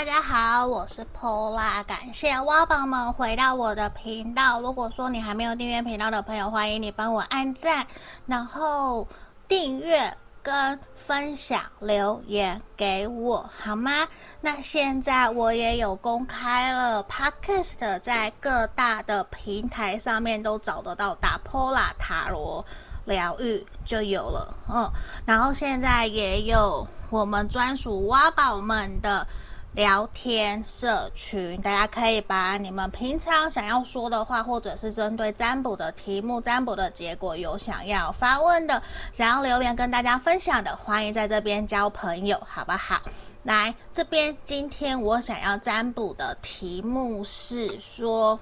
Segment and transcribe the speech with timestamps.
[0.00, 4.58] 大家好，我是 Pola，感谢挖宝们回到我的频道。
[4.62, 7.86] 如果说你还没有订阅频道的朋友，欢迎你帮我按赞，
[8.24, 9.06] 然后
[9.46, 14.08] 订阅跟分享留言给我，好吗？
[14.40, 22.64] 那现在我也有公开了 Podcast，在各大的平台上面都找得到，打 Pola 塔罗
[23.04, 24.90] 疗愈就有了，嗯，
[25.26, 29.26] 然后现在也有我们专属挖宝们的。
[29.72, 43.00] 聊天社群，大家可以把你们平常想要说的话，或者是针对占卜的题目、占卜的结果有想要发问的、想要留言跟大家分享的，欢迎在这边交朋友，好不好？
[43.44, 48.38] 来这边，今天我想要占卜的题目是说，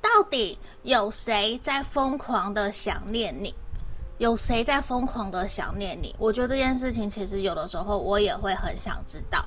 [0.00, 3.54] 到底有谁在疯狂的想念你？
[4.18, 6.14] 有谁在疯狂的想念你？
[6.18, 9.44] 我觉得这件事情其实有的时候我也会很想知道。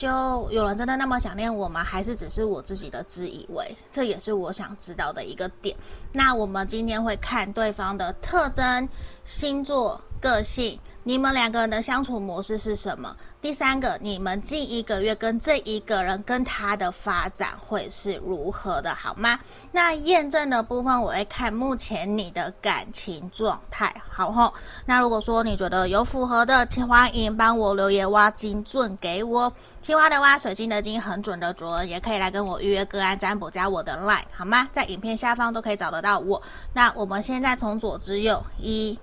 [0.00, 1.84] 就有人真的那么想念我吗？
[1.84, 3.76] 还是只是我自己的自以为？
[3.92, 5.76] 这也是我想知道的一个点。
[6.10, 8.88] 那我们今天会看对方的特征、
[9.26, 10.80] 星座、个性。
[11.02, 13.14] 你们两个人的相处模式是什么？
[13.42, 19.40] 第三个，你们近一个月跟这一个人跟他的发展会是如何的，好吗？
[19.72, 24.52] 那验证的部分，我会看目前你的感情状态，好吼。
[24.84, 34.68] 那如果说你觉得有符合的，请欢迎帮我留言挖金准给我，青蛙的蛙，水晶的晶，很准的准，也可以来跟我预约个案占卜，加我的 line，好吗？
[34.70, 36.42] 在影片下方都可以找得到我。
[36.74, 38.98] 那我们现在从左至右，一、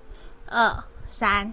[0.45, 1.51] 二、三。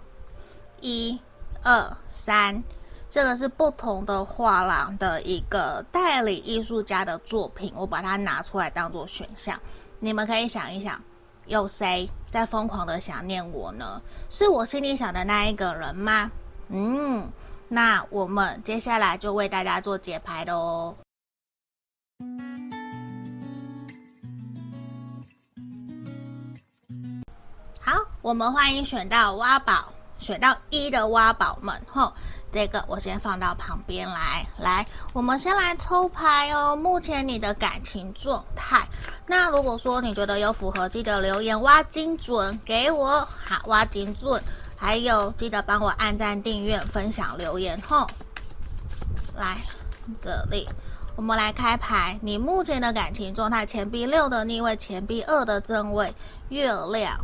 [0.87, 1.19] 一、
[1.65, 2.63] 二、三，
[3.09, 9.59] 这个是不同的画廊的一个代理艺术家的作品，我把它拿出来当做选项。
[9.99, 11.01] 你们可以想一想，
[11.47, 14.03] 有谁在疯狂的想念我呢？
[14.29, 16.31] 是我心里想的那一个人吗？
[16.69, 17.27] 嗯，
[17.69, 20.95] 那我们接下来就为大家做解牌喽。
[27.81, 29.94] 好，我们欢迎选到挖宝。
[30.25, 32.11] 选到一的挖宝们，吼，
[32.51, 34.47] 这个我先放到旁边来。
[34.59, 36.75] 来，我们先来抽牌哦。
[36.75, 38.89] 目前你的感情状态，
[39.27, 43.21] 那如果说你觉得有符合，记得留言挖精准给我。
[43.45, 44.43] 好，挖精准，
[44.79, 48.07] 还有记得帮我按赞、订阅、分享、留言，吼。
[49.37, 49.59] 来
[50.23, 50.67] 这里，
[51.17, 52.19] 我们来开牌。
[52.23, 56.15] 你目前的感情状态：钱币六的逆位，钱币二的正位，
[56.49, 57.19] 月亮，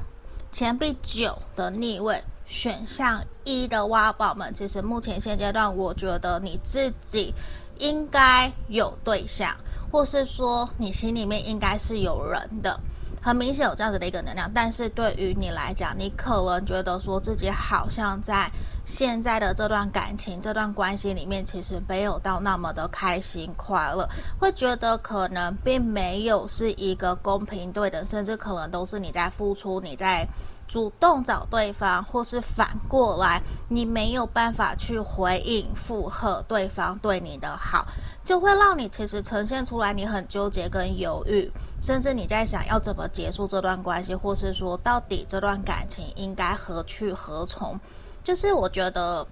[0.52, 2.22] 钱币九的逆位。
[2.50, 7.32] 选项一的挖宝们，其实目前现阶段，我觉得你自己
[7.78, 9.54] 应该有对象，
[9.92, 12.76] 或是说你心里面应该是有人的，
[13.22, 14.50] 很明显有这样子的一个能量。
[14.52, 18.50] 但是对于你来讲，你可能觉得说自己好像在
[18.84, 24.08] 现在的这段感情、这段关系里面，其实没有到那么的开心快乐，
[24.40, 30.26] 会觉得可能并没有是一个公平对等，甚至可能都是你在付出，你在。
[30.70, 37.84] 主动找对方，或是反过来，你没有办法去回应附和对方对你的好，
[38.24, 41.50] 就会让你其实呈现出来，你很纠结跟犹豫，
[41.82, 47.76] 甚至你在想要怎么结束这段关系，或是说到底这段感情应该何去何从？
[48.22, 49.26] 就是我觉得，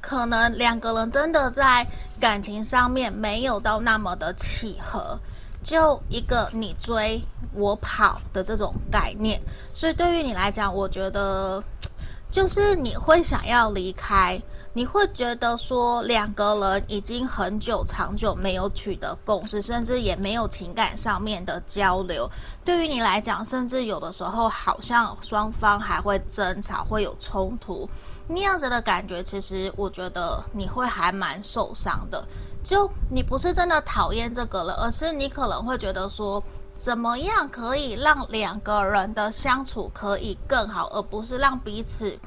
[0.00, 1.86] 可能两个人真的在
[2.18, 5.18] 感情上面没有到那么的契合。
[5.64, 7.20] 就一个你追
[7.54, 9.40] 我跑的这种概念，
[9.74, 11.64] 所以对于你来讲，我觉得
[12.30, 14.38] 就是你会想要离开，
[14.74, 22.30] 你会觉得说两个人已经很久长久没有取得共识，甚至也没有情感上面的交流。
[22.62, 27.88] 对于你来讲，甚至有的时候好像双方还会争吵，会有冲突。
[28.26, 32.24] 那样子的感觉，其实我觉得你会还蛮受伤的。
[32.64, 36.42] 就你不是真的讨厌这个人，而是你可能会觉得说，
[36.74, 42.18] 怎么样可以让两个人的相处可以更好，而不是让彼此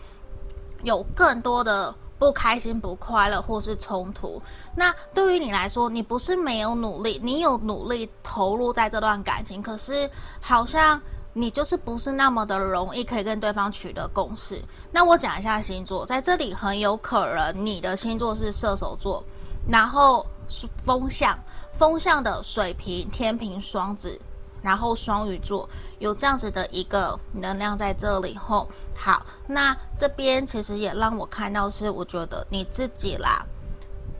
[0.83, 4.39] 有更多的不开心、不快乐或是冲突。
[4.75, 10.07] 那对于你来说，你不是没有努力，你有努力投入在这段感情，可是
[10.39, 11.01] 好像。
[11.39, 14.59] 你就是不是那么的容易可以跟对方取得共识。
[14.91, 19.23] 那我讲一下星座，在这里很有可能你的星座是射手座，
[19.69, 21.37] 然后是风象，
[21.77, 24.19] 风象的水瓶、天秤、双子，
[24.63, 25.69] 然后双鱼座
[25.99, 28.35] 有这样子的一个能量在这里。
[28.35, 33.45] 吼，好，那这边其实也让我看到是，我觉得你自己啦，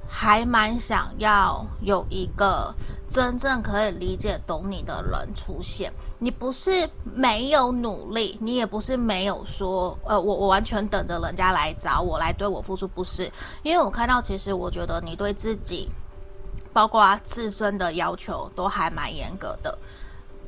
[0.08, 2.72] 还蛮想要有一个
[3.10, 5.92] 真正可以理解懂你的人出现。
[6.20, 13.32] 你不是没有努力，你也不是没有说，呃，我我完全等着人家来找我来对我付出，不是。
[13.62, 15.88] 因为我看到，其实我觉得你对自己，
[16.74, 19.78] 包括自身的要求都还蛮严格的，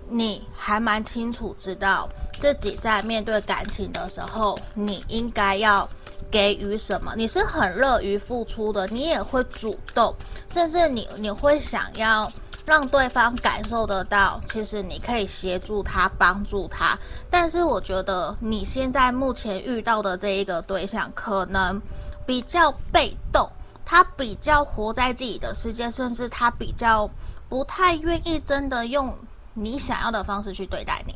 [0.07, 5.87] 你还蛮清楚知道自己在面对感情的时候，你应该要
[6.31, 7.13] 给予什么。
[7.15, 10.15] 你是很乐于付出的，你也会主动，
[10.47, 12.27] 甚至你你会想要。
[12.65, 16.97] 让对方感受得到，其实你可以协助他、帮助他。
[17.29, 21.81] 但是我觉得你现在目前遇到的这一个对象，可能
[22.27, 23.49] 比较被动，
[23.83, 27.09] 他比较活在自己的世界，甚至他比较
[27.47, 29.11] 不太愿意真的用
[29.55, 31.15] 你想要的方式去对待你。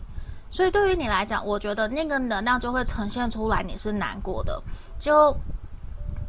[0.50, 4.62] 所以对于你来讲，我觉得那个能量就会呈现出来，你是难过的，
[4.98, 5.36] 就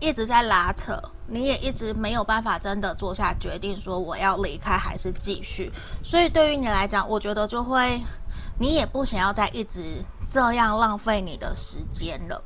[0.01, 0.99] 一直在拉扯。
[1.27, 5.73] 你也一直没有办法真的做下决定，说我要离开还是继续。
[6.03, 8.01] 所以对于你来讲，我觉得就会，
[8.59, 9.81] 你也不想要再一直
[10.33, 12.43] 这样浪费你的时间了。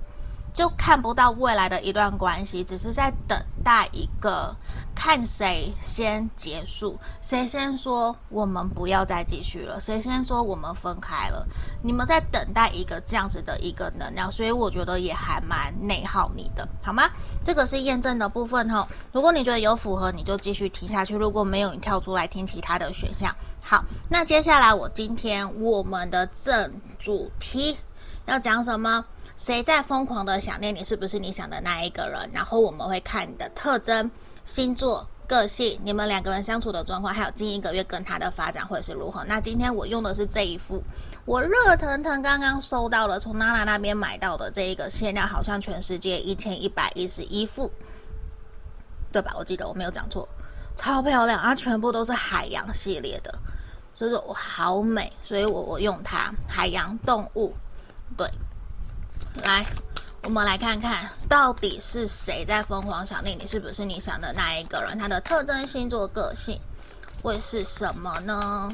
[0.58, 4.52] 就看不到未来的一段关系，只是在等待一个
[4.92, 11.46] 看谁先结束，谁先说我们不要再继续了，谁先说我们分开了。
[11.80, 17.08] 你们在等待一个这样子的一个能量，所以我觉得也还蛮内耗你的，好吗？
[17.44, 18.84] 这个是验证的部分哈。
[19.12, 23.32] 如果你觉得有符合，你就继续听下去；如果没有，你跳出来听其他的选项。
[23.62, 27.78] 好，那接下来我今天我们的正主题
[28.26, 29.04] 要讲什么？
[29.38, 30.82] 谁在疯狂的想念你？
[30.82, 32.28] 是不是你想的那一个人？
[32.32, 34.10] 然后我们会看你的特征、
[34.44, 39.24] 星座、个性，你们两个人相处的状况，还有近一个月跟他的发展会是如何？
[39.26, 40.82] 那今天我用的是这一副，
[41.24, 47.70] 我热腾腾刚刚收到了，从娜娜那边买到的这一个限量，好像全世界一千一百一十一副，
[49.12, 49.36] 对吧？
[49.38, 50.28] 我记得我没有讲错，
[50.74, 53.32] 超漂亮，它全部都是海洋系列的，
[53.94, 57.54] 所以说我好美，所以我我用它，海洋动物，
[58.16, 58.28] 对。
[59.44, 59.64] 来，
[60.22, 63.46] 我们来看看到底是谁在疯狂想念你？
[63.46, 64.98] 是不是你想的那一个人？
[64.98, 66.60] 他的特征、星座、个性
[67.22, 68.72] 会是什么呢？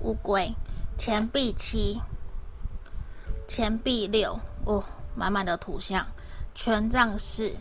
[0.00, 0.52] 乌龟、
[0.98, 2.00] 钱币七、
[3.46, 4.82] 钱币六，哦，
[5.14, 6.06] 满满的图像，
[6.54, 7.54] 权杖四，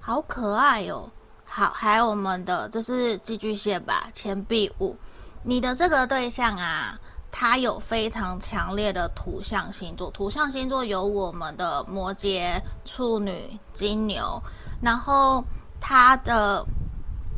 [0.00, 1.10] 好可爱哟、哦。
[1.44, 4.08] 好，还有我们的这是寄居蟹吧？
[4.12, 4.96] 钱币五，
[5.42, 6.98] 你的这个对象啊。
[7.34, 14.40] 它有非常强烈的土象星座，土象星座有我们的摩羯、处女、金牛，
[14.82, 15.42] 然后
[15.80, 16.64] 它的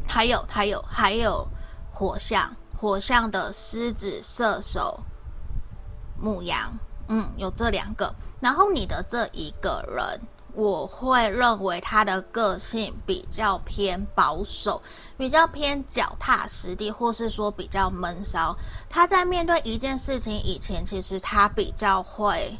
[0.06, 1.46] 还有还有还有
[1.92, 4.98] 火象，火象的狮子、射手、
[6.20, 6.70] 牧羊，
[7.08, 10.20] 嗯，有这两个，然后你的这一个人。
[10.54, 14.80] 我会认为他的个性比较偏保守，
[15.16, 18.56] 比较偏脚踏实地，或是说比较闷骚。
[18.88, 22.56] 他在面对一件事情以前，其实他比较会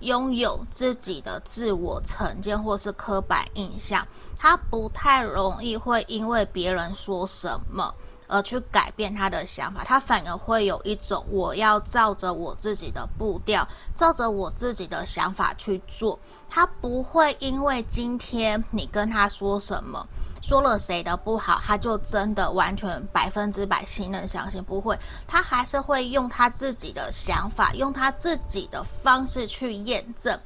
[0.00, 4.06] 拥有自己的自我成见或是刻板印象。
[4.36, 7.94] 他不太容易会因为别人说什么
[8.26, 16.18] 而去改变他的想法，他反而会有一种我要照着我自己的步调，照着我自己的想法去做。
[16.54, 20.06] 他不会因为今天你跟他说什么，
[20.42, 30.38] 说了谁的不好，他就真的完全百分之百信任相信，不会，他还是会用他自己的想法，用他自己的方式去验证、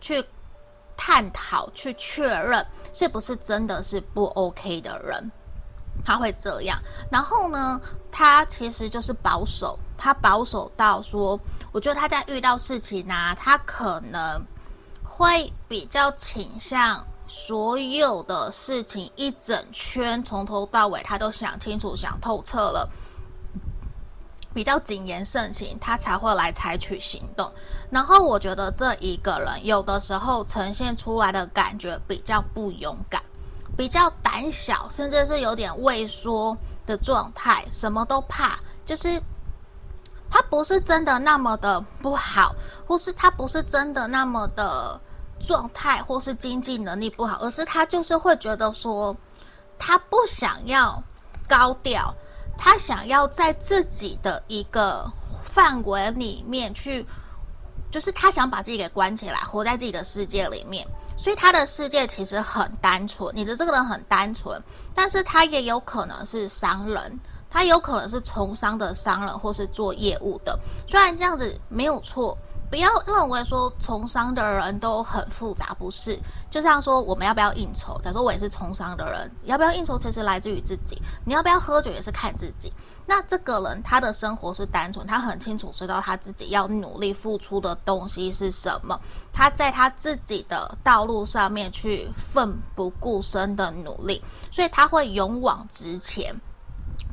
[0.00, 0.24] 去
[0.96, 5.30] 探讨、去确认是不是真的是不 OK 的人，
[6.02, 6.80] 他会这样。
[7.10, 7.78] 然后呢，
[8.10, 11.38] 他其实就是保守，他保守到说，
[11.70, 14.42] 我觉得他在遇到事情呢、啊，他可能。
[15.12, 22.88] 会比较倾向所有的事情一整圈从头到尾，他都想清楚、想透彻了，
[24.54, 27.52] 比较谨言慎行，他才会来采取行动。
[27.90, 33.20] 然后我觉得这一个人有的时候呈现出来的感觉比较不勇敢，
[33.76, 39.20] 比较胆小，甚至是有点畏缩的状态，什么都怕，就是。
[40.30, 42.54] 他不是真的那么的不好，
[42.86, 44.98] 或是他不是真的那么的
[45.44, 49.14] 状态，或是经济能力不好，而是他就是会觉得说，
[49.76, 51.02] 他不想要
[51.48, 52.14] 高调，
[52.56, 55.10] 他想要在自己的一个
[55.44, 57.04] 范围里面去，
[57.90, 60.86] 就是他想把自己给关起来，活在自己的世界里面。
[61.18, 64.62] 所以他的世界其实很单纯，你的这个人很单纯，
[64.94, 67.20] 但是他也有可能是商人。
[67.50, 70.58] 他有可能是从商的商人，或是做业务的。
[70.86, 72.36] 虽然这样子没有错，
[72.70, 76.18] 不要认为说从商的人都很复杂，不是？
[76.48, 78.00] 就像说我们要不要应酬？
[78.02, 81.00] 假设我也是从商的人，要不要应酬其实来自于自己。
[81.24, 82.72] 你要不要喝酒也是看自己。
[83.06, 88.98] 那这个人他的生活是单纯，他很清楚知道他自己要努力付出的东西是什么。
[89.32, 96.32] 他在他自己的道路上面去奋不顾身的努力，所以他会勇往直前。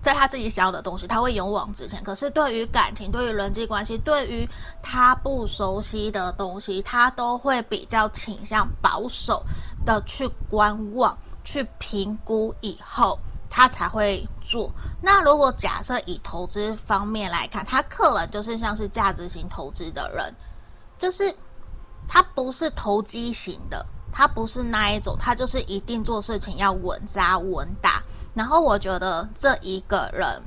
[0.08, 2.02] 在他自己想要的东西，他会勇往直前。
[2.02, 4.48] 可是对于感情、对于人际关系、对于
[4.82, 9.46] 他不熟悉的东西，他都会比较倾向保守
[9.86, 14.72] 的去观望、去评估以后，他才会做。
[15.02, 20.34] 那如果假设以投资方面来看，他可能就是像是价值型投资的人，
[20.98, 21.36] 就是
[22.08, 28.02] 他不是投机型的，他不是那一种，他就是一定做事情要稳扎稳打。
[28.38, 30.40] 然后我觉得这一个人，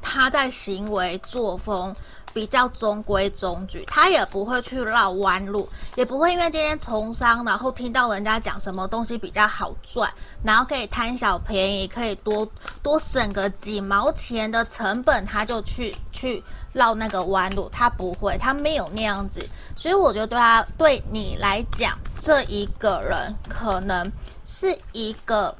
[0.00, 1.92] 他在行为作风
[2.32, 10.08] 比较中规中矩，他也不会去绕弯路，也不会因为今天从商，然后听到人家讲什么东西比较好赚，
[10.44, 12.48] 然后可以贪小便宜，可以多
[12.84, 16.40] 多省个几毛钱的成本，他就去去
[16.72, 19.44] 绕那个弯路，他不会，他没有那样子。
[19.74, 24.08] 所以我觉得对他对你来讲，这一个人可能
[24.44, 25.52] 是一个。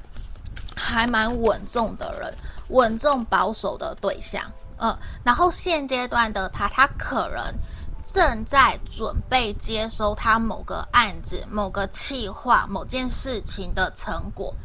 [0.79, 2.33] 还蛮稳重的人，
[2.69, 4.41] 稳重保守的对象，
[4.77, 7.53] 嗯，然后现阶段的他，他可能
[8.13, 14.55] 正在准备接收他某个案子、某个企划、某件事情的成果，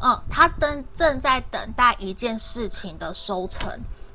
[0.00, 3.68] 嗯，他等正在等待一件事情的收成，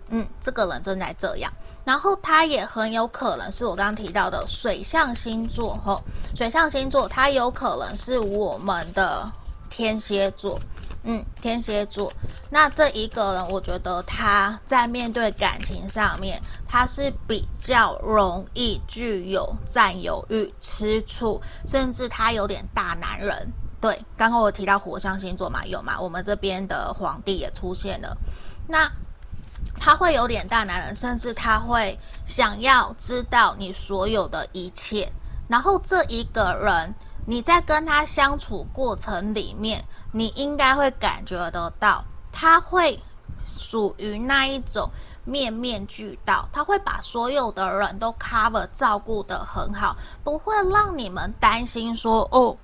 [0.08, 1.52] 嗯，这个人正在这样，
[1.84, 6.02] 然后他也很有可能是我刚刚提到的水象星座，吼，
[6.36, 9.30] 水象星座，他有可能是我们的
[9.70, 10.60] 天蝎座。
[11.04, 12.12] 嗯，天蝎座，
[12.50, 23.50] 那这一个人，我觉得他在面对感情上面，他是比较容易具有占有欲、吃醋，甚至他有点大男人。
[23.80, 25.98] 对，刚刚我提到火象星座嘛，有嘛？
[25.98, 28.18] 我们这边的皇帝也出现了，
[28.68, 28.92] 那
[29.76, 35.10] 他会有点大男人，甚至他会想要知道你所有的一切，
[35.48, 36.94] 然后这一个人。
[37.30, 43.00] 你在跟他相处过程里面，你应该会感觉得到，他会
[43.46, 44.90] 属于那一种
[45.26, 52.58] 面面俱到，他会把所有的人都 cover 照顾得很好，不会让你们担心说，哦，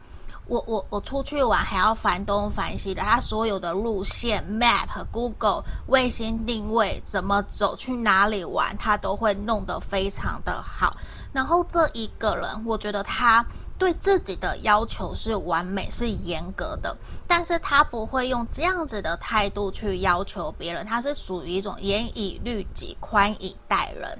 [0.47, 10.97] 我我我出去玩还要烦东烦西的，他所有的路线 map、Google 卫星定位怎么走去哪里玩，他都会弄得非常的好。
[11.31, 13.45] 然后这一个人，我觉得他。
[13.77, 16.95] 对自己的要求是完美，是严格的，
[17.27, 24.17] 但是他不会用这样子的态度去要求别人，他是属于一种严以律己、宽以待人，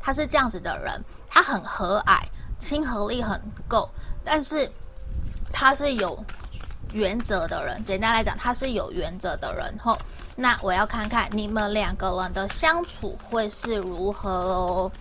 [0.00, 2.22] 他是这样子的人，他很和蔼，
[2.58, 3.88] 亲和力很够，
[4.24, 4.68] 但是
[5.52, 6.18] 他是有
[6.92, 7.82] 原则的人。
[7.84, 9.72] 简单来讲，他是有原则的人。
[9.78, 9.96] 后，
[10.34, 14.92] 那我要看看你们两个人的相处会是如何哦。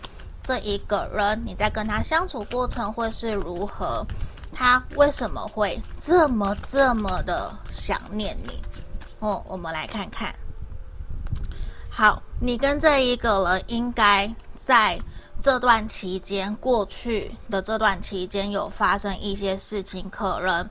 [0.47, 4.07] 这一个人，你在跟他相处过程会是如何？
[4.53, 8.61] 他为什么会这么这么的想念你？
[9.19, 10.33] 哦，我们来看看。
[11.89, 14.97] 好，你跟这一个人应该在
[15.41, 20.65] 这段期间，过去的这段期间有发生一些事情，可能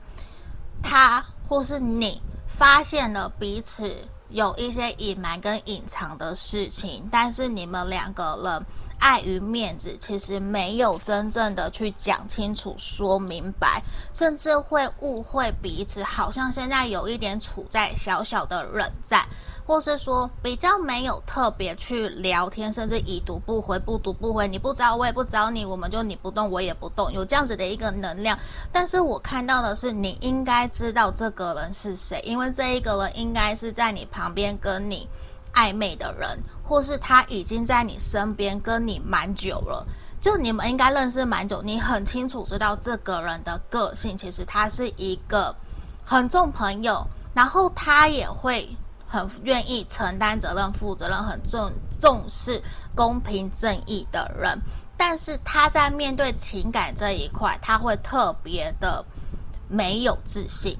[0.81, 3.95] 他或是你发现了彼此
[4.29, 8.65] 有一些隐瞒跟隐藏的事情，但是你们两个人。
[8.99, 13.81] 碍于面子，其实没有真正的去讲清楚、说明白，
[14.13, 19.25] 甚至会误会彼此，好像现在有一点处在小小的冷战，
[19.65, 28.37] 或是说比较没有特别去聊天，甚至已读不回、不读不回，你不找我也不找你，我们就你不动我也不动，有这样子的一个能量。
[28.71, 35.07] 但是我看到的是，你应该知道这个人是谁，因为这一个人应该是在你旁边跟你
[35.53, 36.39] 暧昧的人。
[36.67, 39.87] 或是他已经在你身边跟你蛮久了，
[40.19, 45.55] 就你们应该认识蛮久，你很清楚知道这个人的个性，其实他是一个
[46.03, 48.69] 很重朋友，然后他也会
[49.07, 51.71] 很愿意承担责任、负责任，很重
[52.01, 52.61] 重视
[52.93, 54.59] 公平正义的人。
[54.97, 59.05] 但是他在面对情感这一块，他会特别的
[59.69, 60.77] 没有自信。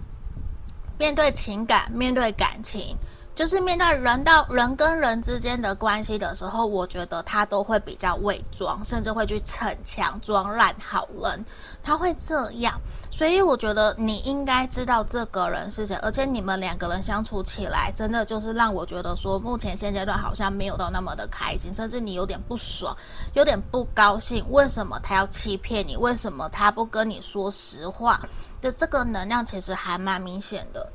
[0.97, 2.97] 面对情感，面对感情。
[3.37, 11.45] 就是面对人到人跟人之间的关系的时候，我觉得他都会比较伪装，甚至会去逞强装烂好人，
[11.83, 12.73] 他会这样。
[13.11, 22.97] 所以我觉得你应该知道这个人是谁，而且你们两个人相处起来，真的就是让我觉得说，目前现阶段好像没有到那么的开心，甚至你有点不爽，
[23.35, 24.43] 有点不高兴。
[24.49, 25.95] 为什么他要欺骗你？
[25.95, 28.19] 为什么他不跟你说实话？
[28.59, 30.91] 的这个能量其实还蛮明显的，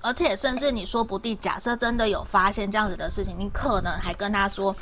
[0.00, 4.74] 而且甚至你说不定，假设真的有发现这样子的事情，你可能还跟他说。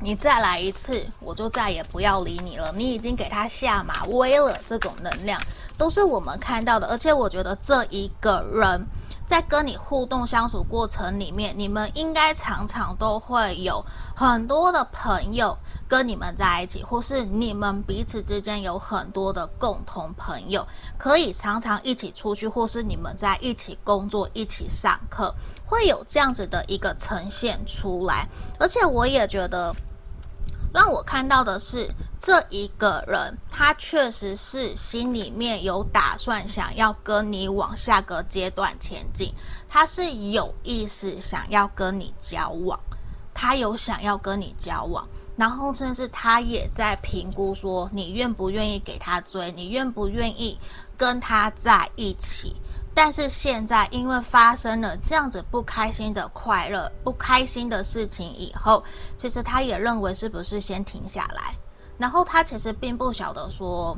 [0.00, 2.72] 你再来一次，我就再也不要理你了。
[2.76, 5.42] 你已经给他下马威了，这种能量
[5.76, 6.86] 都是我们看到的。
[6.86, 8.86] 而且我觉得这一个人
[9.28, 13.84] 在跟你互动相处过程里面，你们应该常常都会有
[14.16, 15.54] 很多的朋友
[15.86, 20.66] 跟你们在一起，或是你们彼此之间有很多的共同朋友，
[20.96, 25.34] 可以常常一起出去，或是你们在一起工作、一起上课，
[25.66, 28.26] 会有这样子的一个呈现出来。
[28.58, 29.76] 而且我也觉得。
[30.72, 39.32] 让我看到的是，这一个人他确实是心里面有打算，想要跟你往下个阶段前进。
[39.68, 42.78] 他是有意识想要跟你交往，
[43.34, 45.06] 他有想要跟你交往，
[45.36, 50.58] 然后甚至他也在评估说，你愿不愿意给他追，你愿不愿意
[50.96, 52.56] 跟他在一起。
[53.00, 58.82] 但是现在，因为发生了这样子不开心的快乐、不开心的事情以后，
[59.16, 61.54] 其实他也认为是不是先停下来，
[61.96, 63.96] 然后他其实并不晓得说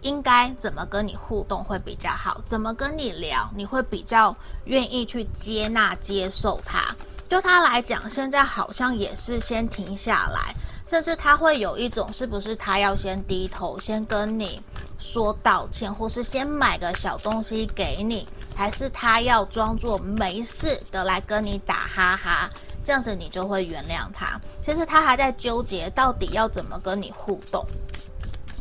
[0.00, 6.92] 应该怎么跟你互动会比较好，怎么跟你聊你会比较愿意去接纳、接受他。
[7.28, 10.52] 对他来讲，现在好像也是先停下来，
[10.84, 14.60] 甚至他会有一种是不是他要先低头，先跟你
[15.00, 18.28] 说道歉，或是先买个小东西给你。
[18.54, 22.50] 还是他要装作没事的来跟你打哈哈，
[22.84, 24.38] 这样子你就会原谅他。
[24.62, 27.64] 其实他还在纠结到底要怎么跟你互动。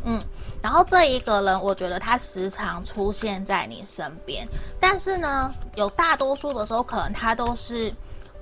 [0.05, 0.17] 嗯，
[0.61, 4.47] 然后这一个人，我觉得他时常出现在你身边，
[4.79, 7.93] 但是呢，有大多数的时候，可能他都是。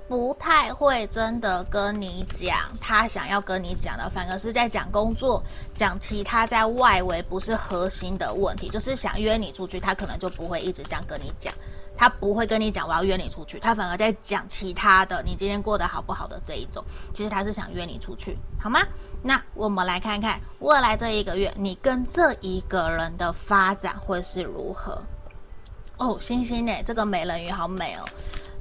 [0.08, 5.42] 不太会真的跟你讲他想要跟你讲的，反而是在讲工作，
[5.74, 11.52] 讲其他在外围不是核心的问题，就是想约你出去，他可能就不会一直这样跟你讲，
[11.94, 18.80] 他不会跟你讲我要约你出去，他反而在讲其他的，你今天过得好不好的这一种，其实他是想约你出去，好吗？
[19.22, 25.02] 那我们来看看未来这一个月，你跟这一个人的发展会是如何？
[25.98, 26.72] 哦，星星呢？
[26.82, 28.08] 这个美人鱼好美哦，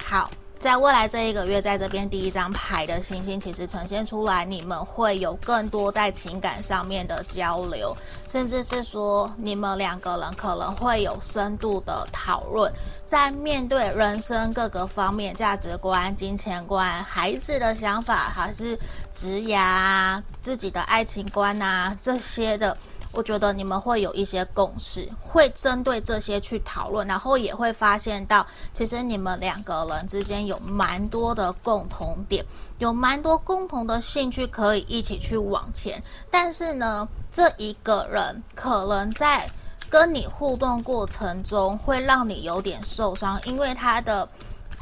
[0.03, 0.29] 好。
[0.59, 7.95] 在未来这一个月，在这边第一张牌的星星，其实呈现出来，你们会有更多在情感上面的交流，
[8.29, 12.71] 甚至是说你们两个人可能会有深度的讨论，
[13.05, 18.77] 在面对人生各个方面，价值观、金钱观、孩子的想法，还是
[19.13, 22.75] 职涯啊、自己的爱情观啊这些的。
[23.17, 32.45] 我觉得你们会有一些共识，会针对这些去讨论，然后也会发现到，其实你们两个人之间有蛮多的共同点，
[32.77, 35.99] 有蛮多共同的兴趣可以一起去往前。
[36.30, 39.49] 但是呢，这一个人可能在
[39.89, 44.30] 跟你互动过程中会让你有点受伤，因为他的。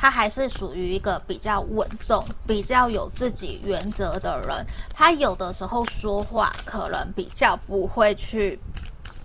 [0.05, 4.63] 他还是属于一个比较稳重、比较有自己原则的人。
[4.93, 8.59] 他有的时候说话可能比较不会去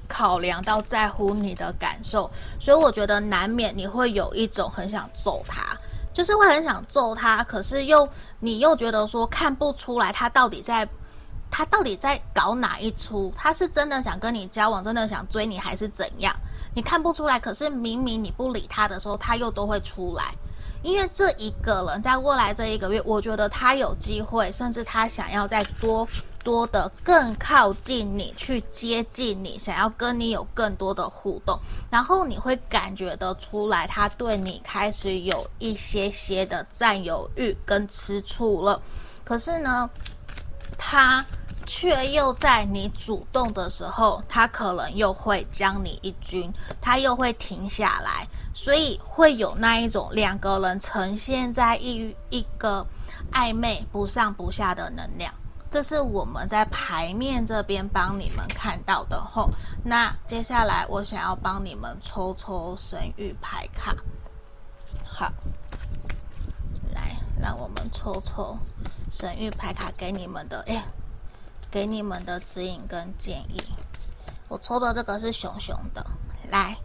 [0.09, 5.77] 考量到在乎你的感受，所以我觉得难免你会有一种很想揍他，
[6.15, 10.89] 就是会很想揍他，可是又你又觉得说看不出来他到底在
[11.51, 13.31] 他到底在搞哪一出？
[13.37, 16.35] 他是真的想跟你交往，真的想追你，还是怎样？
[16.73, 20.35] 你看不出来，可是明明你不理他的时候，他又都会出来。
[20.83, 26.09] 因为这一个人在未来这一个月，我觉得他有机会，甚至他想要再多
[26.43, 31.59] 多的更靠近你，去接近你，想要跟你有更多的互动，
[31.91, 38.81] 然后你会感觉得出来，他对你开始有一些些的占有欲跟吃醋了。
[39.23, 39.89] 可是呢，
[40.79, 41.25] 他
[41.67, 48.27] 却又在你主动的时候，他可能又会将你一军，他又会停下来。
[48.53, 52.85] 所以会有那一种两个人呈现在一一个
[53.33, 55.33] 暧昧不上不下的能量，
[55.71, 59.49] 这是我们在牌面这边帮你们看到的吼。
[59.85, 63.95] 那接下来我想要帮你们抽抽神域牌卡，
[65.05, 65.33] 好，
[66.93, 68.59] 来让我们抽抽
[69.13, 70.85] 神域牌卡给你们的，哎，
[71.71, 73.63] 给你们的指引跟建议。
[74.49, 76.05] 我抽的这个是熊熊的，
[76.51, 76.77] 来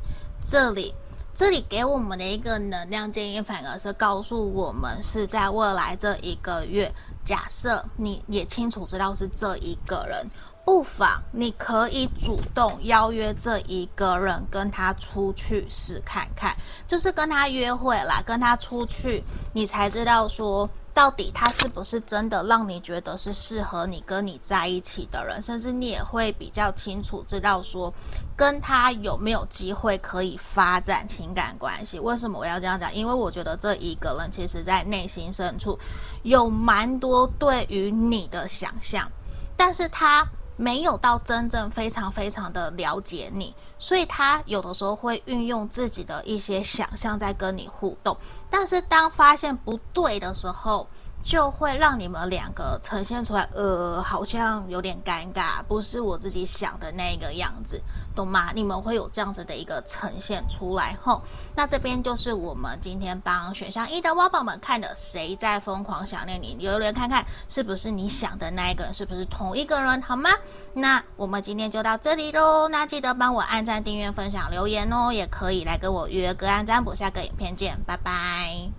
[0.43, 0.93] 这里。
[1.36, 6.89] 这里给我们的一个能量建议，反而是告诉我们是在未来这一个月，
[7.26, 10.26] 假设你也清楚知道是这一个人。
[10.63, 16.56] 不妨你可以主动邀约这一个人跟他出去试看看，
[16.88, 27.94] 就是跟他约会啦，跟他出去，你才知道说到底他是不是真的让你觉得是适合你跟你在一起的人，甚至你也会比较清楚知道说
[28.36, 32.00] 跟他有没有机会可以发展情感关系。
[32.00, 32.96] 为什么我要这样讲？
[32.96, 35.78] 因为我觉得这一个人其实在内心深处
[36.24, 39.12] 有蛮多对于你的想象，
[39.58, 40.26] 但是他。
[40.58, 48.15] 没有到真正非常非常的了解你，所以他有的时候会运用自己的一些想象在跟你互动，
[48.50, 50.88] 但是当发现不对的时候，
[51.26, 57.82] 就会让你们两个呈现出来，呃，好像有点尴尬，不是我自己想的那个样子，
[58.16, 58.52] 懂吗？
[58.54, 61.20] 你们会有这样子的一个呈现出来后，
[61.56, 66.54] 那这边就是我们今天帮选项一的挖宝们看的，谁在疯狂想念你？
[66.60, 70.30] 留言看看是不是你想的那一个人，是不是同一个人，好吗？
[70.76, 78.70] 那我们今天就到这里喽，那记得帮我按赞、订阅、分享、留言哦，也可以来跟我约个案占卜，下个影片见，拜拜。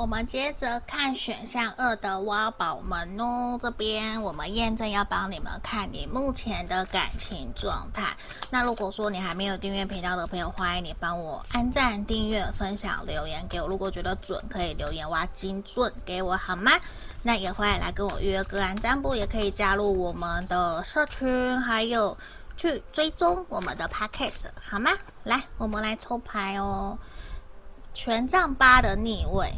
[0.00, 8.16] 我们接着看选项二的挖宝们哦，这边我们验证要帮你们看你目前的感情状态。
[8.48, 13.68] 那如果说你还没有订阅频道的朋友，欢迎你帮我按赞、订阅、分享、留言给我。
[13.68, 16.72] 如果觉得准，可以留言挖精准给我好吗？
[17.22, 22.16] 那也欢迎来跟我约个案占卜，也可以加入我们的社群，还有
[22.56, 24.92] 去追踪我们的 podcast 好吗？
[25.24, 26.96] 来，我们来抽牌哦，
[27.92, 29.52] 权杖八的逆位。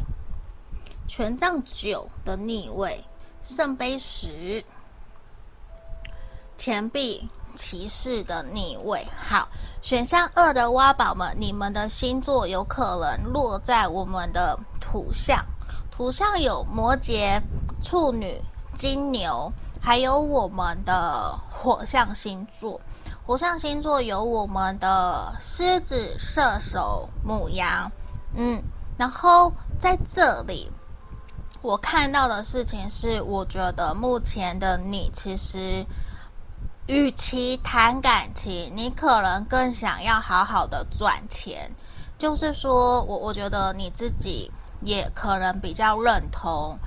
[1.15, 3.05] 权杖九的逆位，
[3.43, 4.65] 圣杯十，
[6.57, 9.05] 钱币骑士的逆位。
[9.15, 9.47] 好，
[9.83, 15.45] 选项二的挖宝们，你们的星座有可能落在我们的土象，
[15.91, 17.39] 土象有摩羯、
[17.83, 18.41] 处女、
[18.73, 22.81] 金牛，还有我们的火象星座。
[23.23, 27.91] 火象星座有我们的狮子、射手、母羊。
[28.35, 28.59] 嗯，
[28.97, 30.71] 然后在这里。
[31.63, 35.85] 我看到的事情是，我觉得目前的你，其实
[36.87, 41.71] 与其谈感情，你可能更想要好好的赚钱。
[42.17, 46.77] 就是说，我我觉得你自己也可能比较认同，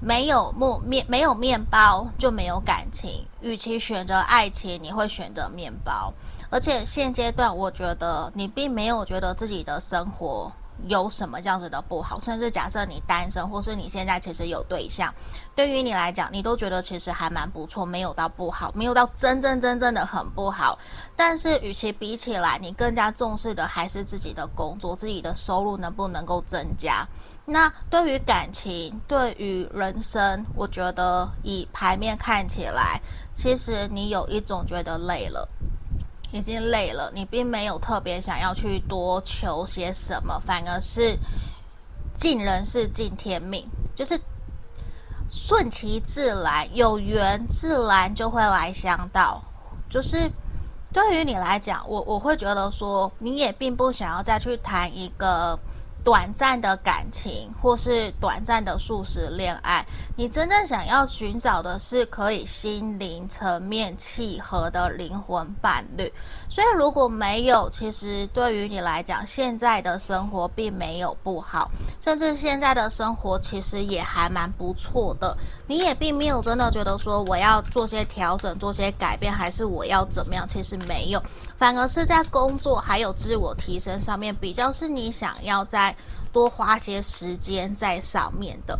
[0.00, 3.26] 没有木面没有面包就没有感情。
[3.42, 6.10] 与其选择爱情，你会选择面包。
[6.48, 10.50] 而且现阶段，我觉得你并没有觉得自己的生活。
[10.88, 12.18] 有什么这样子的不好？
[12.20, 15.12] 甚至假设你单身，或是你现在其实有对象，
[15.54, 20.78] 对于你来讲，你都觉得其实还蛮不错，没有到不好，没有到真正真正的很不好。
[21.14, 27.06] 但是，与其比起来，你更加重视的还是自己的工作，自己的收入能不能够增加。
[27.44, 33.00] 那对于感情，对于人生，我觉得以牌面看起来，
[33.34, 35.48] 其实你有一种觉得累了。
[36.32, 41.16] 已经累了，你并没有特别想要去多求些什么，反而是
[42.16, 43.64] 尽人事尽天命，
[43.94, 44.20] 就是
[45.28, 49.40] 顺其自然，有缘自然就会来相到。
[49.88, 50.30] 就是
[50.92, 55.58] 对于你来讲，我我会觉得说，你也并不想要再去谈一个。
[56.04, 59.86] 短暂的感情，或是短暂的素食恋爱，
[60.16, 66.12] 你真正想要寻找的是可以心灵层面契合的灵魂伴侣。
[66.52, 75.34] 所以如果没有，其实对于你来讲，现在的生活并没有不好，甚至现在的生活其实也还蛮不错的。
[75.66, 80.46] 你也并没有真的觉得说我要做些调整、做些改变，还是我要怎么样？
[80.46, 81.22] 其实没有。
[81.56, 85.96] 反而是在工作还有自我提升上面，比较是你想要再
[86.34, 88.78] 多花些时间在上面的，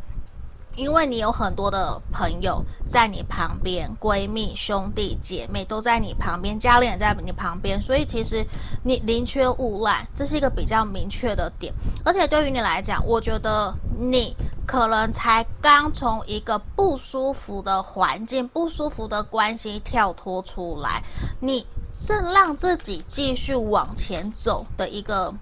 [0.76, 8.44] 因为你有很多的朋友在你旁边，闺蜜、兄弟姐妹都在你旁边，家里也在你旁边，所以其实
[8.82, 11.72] 你宁缺毋滥，这是一个比较明确的点。
[12.04, 21.02] 而且对于你来讲，我觉得你可能才刚从一个不舒服的环境、不舒服的关系跳脱出来，
[21.40, 21.66] 你。
[22.06, 25.32] 正让自己继续往前走的一个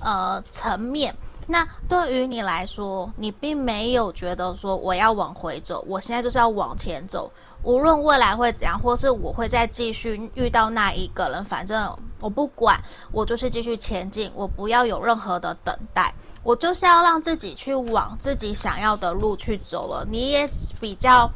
[0.00, 1.14] 呃层面。
[1.50, 7.30] 那对于你来说，你并没有觉得说我要往回走，我现在就是要往前走。
[7.62, 12.80] 无论未来会怎样，或是我会再继续遇到那一个人，反正我不管，
[13.12, 20.06] 我就是继续前进，我不要有任何的等待，我就是要让自己去往自己想要的路去走了。
[20.08, 20.48] 你也
[20.80, 21.30] 比较。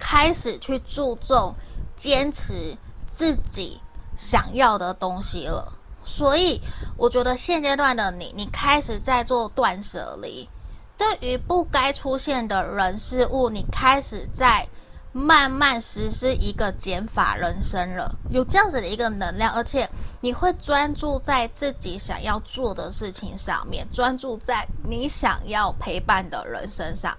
[0.00, 1.52] 开始去注重
[1.96, 3.80] 坚持自己
[4.16, 5.72] 想要的东西了。
[6.08, 6.60] 所以，
[6.96, 10.48] 我觉得现阶段的你，你开始在做断舍离，
[10.96, 14.66] 对于不该出现的人事物，你开始在。
[15.10, 19.88] 慢慢实施一个减法人生了，有这样子的一个能量，而且
[20.20, 27.16] 你会专注在自己想要做的事情上面，专注在你想要陪伴的人身上。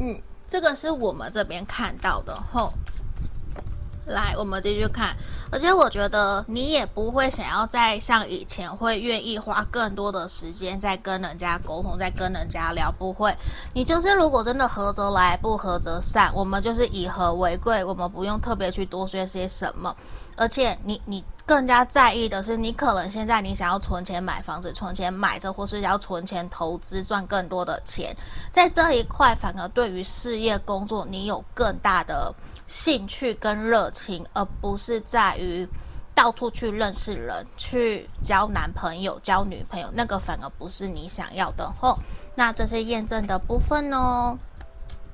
[0.00, 2.34] 嗯，这个是我们这边看到的。
[2.52, 2.72] 吼，
[4.06, 5.16] 来，我们继续看。
[5.50, 13.32] 而且我觉得你也不会想要再像以前会愿意花更多的时间在跟人家沟通，在跟人家聊，不会。
[13.72, 19.94] 你就是如果真的合则来，不合则散，我们就是以和为贵，我们不用特别去多说些什么。
[20.34, 28.16] 而且你你更加在意的是，你可能现在你想要存钱买房子，存钱买这，或是要存钱投资赚更多的钱，
[28.50, 32.34] 在这一块反而对于事业工作你有更大的。
[32.72, 35.68] 兴趣跟热情，而不是在于
[36.14, 41.98] 到处去认识人、去交男朋友、交女朋友，那个反而不是你想要的吼。
[42.34, 44.34] 那这是验证的部分哦。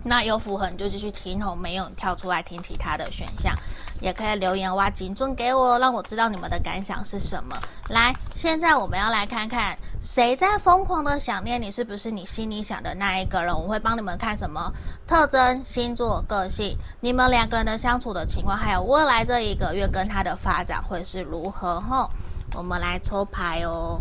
[0.05, 3.55] 那有符合你就继续听哦，没有你跳出来听其他的选项，
[4.01, 7.59] 也可以留言挖金樽给我，让我知道你们的感想是什么。
[7.91, 13.55] 来，现在我们要来看看谁在疯狂的想念你，是不是你心里想的那一个人？
[13.55, 14.73] 我会帮你们看什么
[15.07, 21.81] 特征、星座、个性，你们两个人的相处的情况，还有未来这一个月跟他的发展会是如何？
[21.81, 22.09] 吼，
[22.55, 24.01] 我们来抽牌哦。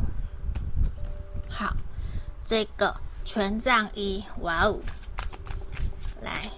[1.49, 1.75] 好，
[2.45, 4.77] 这个权杖一，哇哦。
[6.21, 6.49] 来，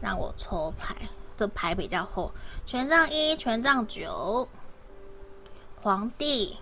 [0.00, 0.94] 让我抽牌，
[1.36, 2.30] 这牌比较厚。
[2.64, 4.48] 权杖一、权杖九、
[5.82, 6.56] 皇帝、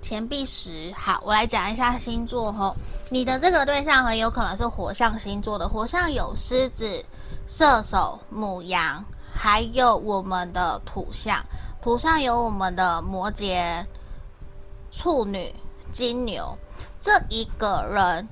[0.00, 0.92] 钱币十。
[0.92, 2.74] 好，我来讲一下星座吼。
[3.10, 7.04] 你的这个对象很有可能是火象星座的，火象有狮子、
[7.46, 11.44] 射手、母羊，还有我们的土象，
[11.82, 13.84] 土象有我们的摩羯、
[14.90, 15.54] 处女、
[15.92, 16.56] 金牛。
[16.98, 18.26] 这一个人，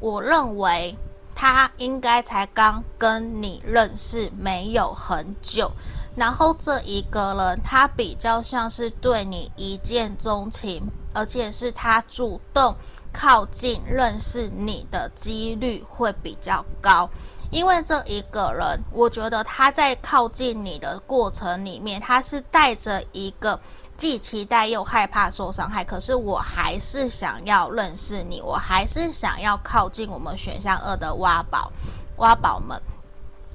[0.00, 0.94] 我认为。
[1.40, 5.72] 他应该才刚跟你认识没有很久，
[6.14, 12.76] 然后这一个人他比较像是对你一见钟情，而且是他主动
[13.10, 17.08] 靠近认识你的几率会比较高，
[17.50, 23.58] 因为这一个人，我觉得他在靠近你的过程里面，他是带着一个。
[24.00, 31.70] 既期待又害怕受伤害，可是我还是想要认识你，我还是想要靠近我们选项二的挖宝，
[32.16, 32.80] 挖宝们。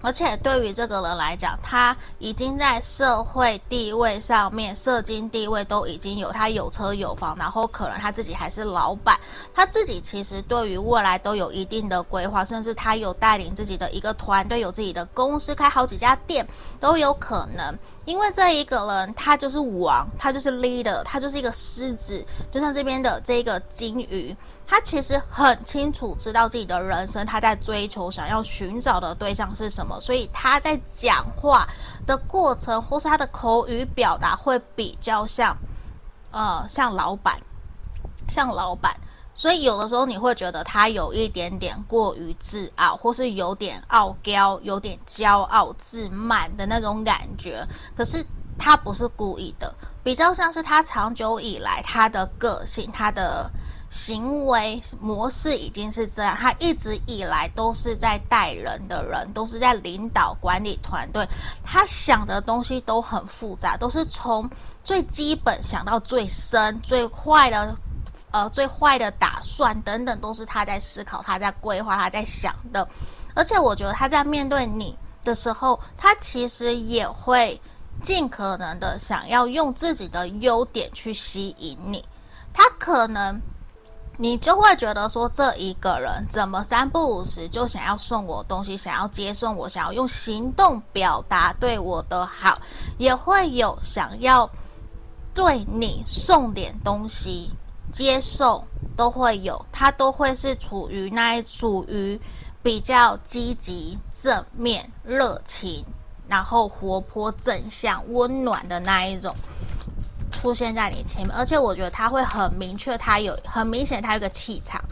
[0.03, 9.19] 而且对于这个人来讲，他已经在社会地位上面、社经地位都已经有，他有车有房，然后可能他自己还是老板，
[9.51, 16.47] 他自己其实对于未来都有一定的规划，甚至他有带领自己的一个团队，有自己的公司，开好几家店
[16.79, 17.75] 都有可能。
[18.05, 24.35] 因为这一个人，他就是王，他就是 leader，他就是一个狮子，就像这边的这个金鱼，
[24.67, 31.67] 他其实很清楚知道自己的人生，他在追求、想要寻找的对象是什么，所以他在讲话
[32.05, 35.57] 的过程，或是他的口语表达会比较像，
[36.31, 37.39] 呃，像老板，
[38.29, 38.95] 像老板。
[39.35, 47.67] 所以有的时候你会觉得他有一点点过于自傲，或是有点傲娇、有点骄傲自满的那种感觉。
[47.97, 48.25] 可是
[48.57, 53.51] 他不是故意的，比较像是他长久以来他的个性、他的
[53.89, 56.33] 行为模式已经是这样。
[56.33, 61.27] 他一直以来都是在带人的人，都是在领导管理团队。
[61.61, 64.49] 他想的东西都很复杂，都是从
[64.81, 67.75] 最基本想到最深、最坏的。
[68.35, 72.85] 呃，最坏的打算等等，都是他在思考、他在规划、他在想的。
[73.33, 74.93] 而且，我觉得他在面对你
[75.23, 77.57] 的时候，他其实也会
[78.03, 82.03] 尽可能的想要用自己的优点去吸引你。
[82.53, 83.39] 他可能
[84.17, 92.59] 你就会觉得说，这一个人怎么三不五时就想要送我东西，想要接送我，想要用行动表达对我的好，
[92.97, 94.49] 也会有想要
[95.33, 97.49] 对你送点东西。
[97.95, 98.61] 接受
[98.97, 102.19] 都会有，他都会是处于那一属于
[102.61, 105.85] 比较积极、正面、热情，
[106.27, 109.33] 然后活泼、正向、温暖的那一种
[110.29, 111.33] 出现在你前面。
[111.37, 114.83] 而且我觉得他会很明确，他有很明显，他有个气场，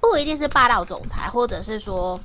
[0.00, 2.18] 不一定是霸道总裁，或者是说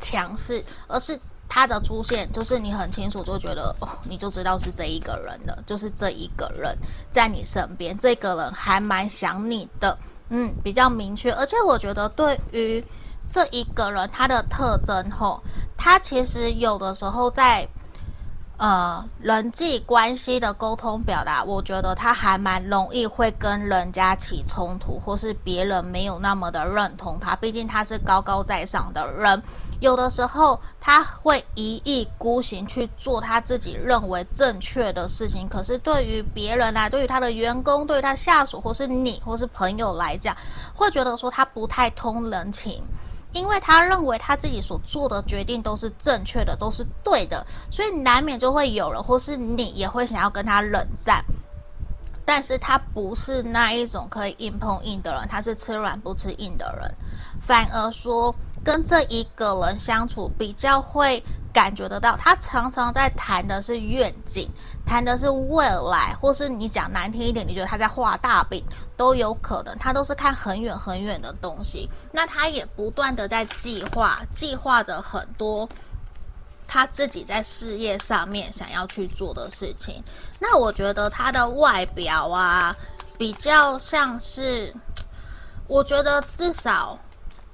[0.00, 1.20] 强势，而是。
[1.50, 6.74] 他的出现就是你很清楚就觉得哦，你就知道是这一个人了，就是这一个人
[7.10, 11.32] 在你身边，这个人还蛮想你的，嗯，比较明确。
[11.32, 12.82] 而且我觉得对于
[13.28, 15.42] 这一个人他的特征后，
[15.76, 17.68] 他其实有的时候在。
[18.62, 27.34] 呃，人际关系的沟通表达，我觉得他还蛮容易会跟人家起冲突，或是别人没有那么的认同他。
[27.34, 29.42] 毕竟他是高高在上的人，
[29.80, 35.48] 有的时候他会一意孤行去做他自己认为正确的事情。
[35.48, 40.36] 可是对于别人来，对于他的员工，对于他下属，或是你，或是朋友来讲，
[40.74, 42.82] 会觉得说他不太通人情。
[43.32, 51.24] 因为他认为他自己所做的决定都是正确的，都是对的，所以难免就会有人或是你也会想要跟他冷战。
[52.24, 56.94] 但是他不是那一种可以硬碰硬的人，他是吃软不吃硬的人，
[57.40, 61.22] 反而说跟这一个人相处比较会。
[61.52, 64.48] 感觉得到，他常常在谈的是愿景，
[64.86, 68.64] 谈的是未来，或是你讲难听一点，你觉得他在画大饼
[68.96, 69.76] 都有可能。
[69.76, 71.90] 他都是看很远很远的东西。
[72.12, 75.68] 那他也不断的在计划，计划着很多
[76.72, 80.00] 他自己在事业上面想要去做的事情。
[80.38, 82.72] 那我觉得他的外表啊，
[83.18, 84.72] 比较像是，
[85.66, 86.96] 我觉得至少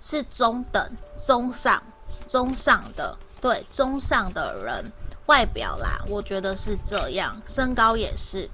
[0.02, 1.82] 是中等、中上、
[2.28, 3.16] 中上的。
[3.40, 4.84] 对，中上的人
[5.26, 8.46] 外表啦，我觉得是这样，身高也是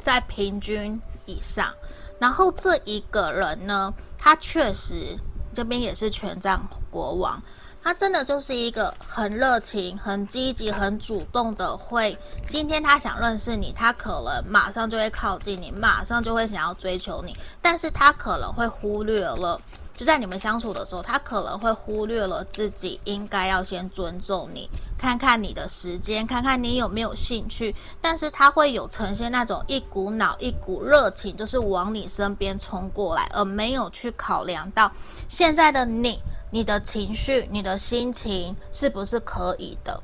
[0.00, 1.74] 在平均以上。
[2.20, 5.18] 然后这一个人呢，他确实
[5.56, 7.42] 这边也是权杖国王，
[7.82, 12.16] 他真的就是一个很热情、很积极、很主动的会。
[12.46, 19.60] 今天他想认识你，他可能马上就会靠近你，马上就会想要追求你，但是他可能会忽略了。
[19.94, 27.74] 就在你们相处的时候，他可能会忽略了自己应该要先尊重你，看看你的时间，看看你有没有兴趣。
[28.00, 34.90] 但是他会有呈现那种一股脑、一股热情，就是往你身边冲过来，而没有去考量到
[35.28, 36.18] 现在的你、
[36.52, 40.00] 你的情绪、你的心情是不是可以的。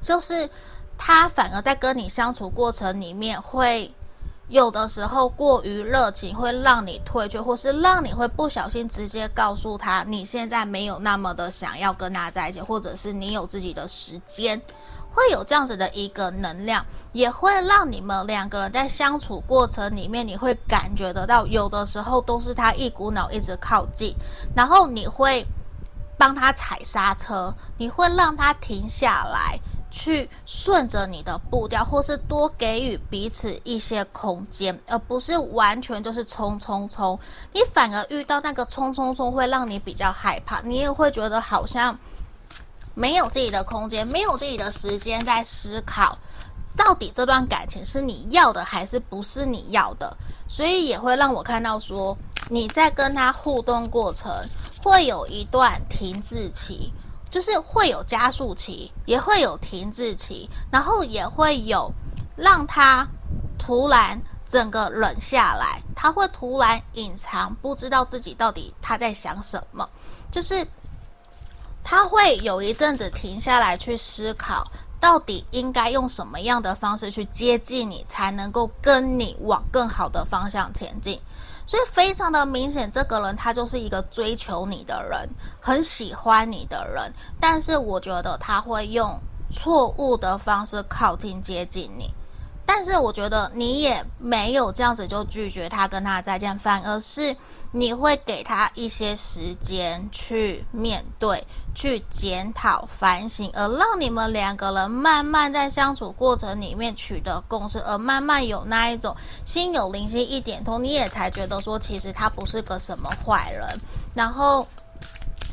[0.00, 0.48] 就是
[0.96, 3.92] 他反而在跟你相处过程里面会。
[4.50, 14.58] 有的时候过于热情会让你退却，或是让你会不小心直接告诉他你现在没有那么的想要跟他在一起，或者是你有自己的时间，
[15.18, 24.14] 会有这样子的一个能量，也会让你们两个人在相处过程里面，你会感觉得到，有的时候都是他一股脑一直靠近，
[24.54, 25.44] 然后你会
[26.16, 29.58] 帮他踩刹车，你会让他停下来。
[29.90, 37.18] 去顺着你的步调，或是多给予彼此一些空间，而不是完全就是冲冲冲。
[37.54, 41.98] 你反而遇到那个冲冲冲，会让你比较害怕，你也会觉得好像
[42.98, 46.18] 没有自己的空间，没有自己的时间在思考，
[46.76, 50.16] 到底这段感情是你要的还是不是你要的。
[50.48, 52.16] 所以也会让我看到说，
[52.48, 54.32] 你在跟他互动过程
[54.82, 56.92] 会有一段停滞期。
[57.30, 61.92] 就是会有加速期，也会有停滞期，然后也会有
[62.34, 63.06] 让他
[63.58, 69.86] 突然整个冷下来，他会突然隐藏，不知道自己到底他在想什么，
[70.32, 70.66] 就是
[71.90, 74.70] 他会有一阵子停下来去思考，
[75.00, 81.18] 到底应该用什么样的方式去接近你，才能够跟你往更好的方向前进。
[81.64, 85.26] 所以非常的明显，这个人他就是一个追求你的人，
[85.62, 89.18] 很喜欢你的人，但是我觉得他会用
[89.50, 92.12] 错误的方式靠近接近你。
[92.66, 97.34] 但是我觉得你也没有这样子就拒绝他跟他再见，反而是
[97.70, 113.66] 你会给他一些时间去面对、去检讨、反省，而让你们两个人慢慢在相处过程里面取得共识，而慢慢有那一种心有灵犀一点通，你也才觉得说其实他不是个什么坏人，
[114.14, 114.66] 然后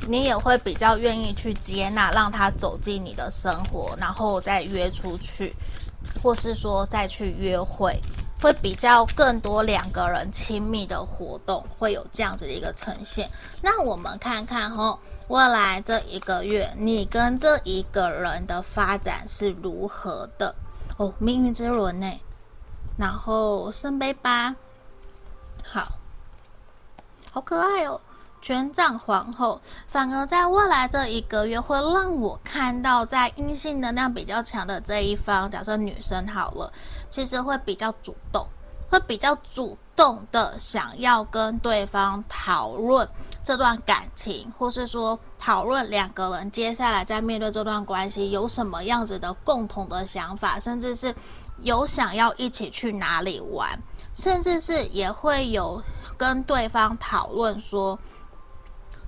[0.08, 5.54] 你也会比较愿意去接纳，让他走进你的生活，然后再约出去。
[6.22, 8.00] 或是说再去约会，
[8.46, 13.28] 会比较更多两个人亲密的活动，会有这样子的一个呈现。
[13.60, 20.54] 那我们看看吼，未来这一个月，你跟这一个人的发展是如何的？
[20.98, 22.08] 哦，命运之轮呢？
[23.00, 24.56] 然后圣杯八，
[25.64, 25.88] 好，
[27.32, 28.00] 好可爱哦。
[28.46, 36.72] 权杖皇后，反而在未来这一个月会让我看到，在阴性能量比较强的这一方，假设女生好了，
[37.10, 38.46] 其实会比较主动，
[38.88, 43.10] 会比较主动的想要跟对方讨论
[43.44, 51.12] 这段感情，或是说讨论两个人接下来在面对这段关系有什么样子的共同的想法，甚至是
[51.64, 53.76] 有想要一起去哪里玩，
[54.14, 55.82] 甚至是也会有
[56.16, 57.98] 跟对方讨论说。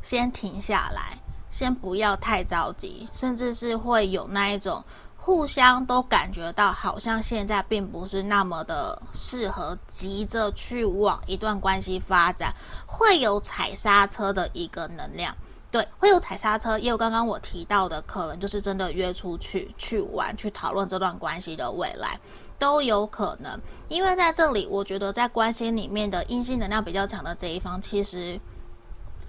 [0.08, 4.82] 先停下来，先不要太着急，甚至是会有那一种
[5.18, 12.56] 互相都感觉到好像现在并不是那么的适合，急着去往一段关系发展，
[12.86, 15.36] 会有踩刹车的一个能量。
[15.70, 22.18] 对，会有踩刹车，也有刚刚我提到的，可能就是真的约出去去玩，去讨论这段关系的未来，
[22.58, 23.60] 都有可能。
[23.90, 28.40] 因为在这里，我觉得在关系里面的阴性能量比较强的这一方，其实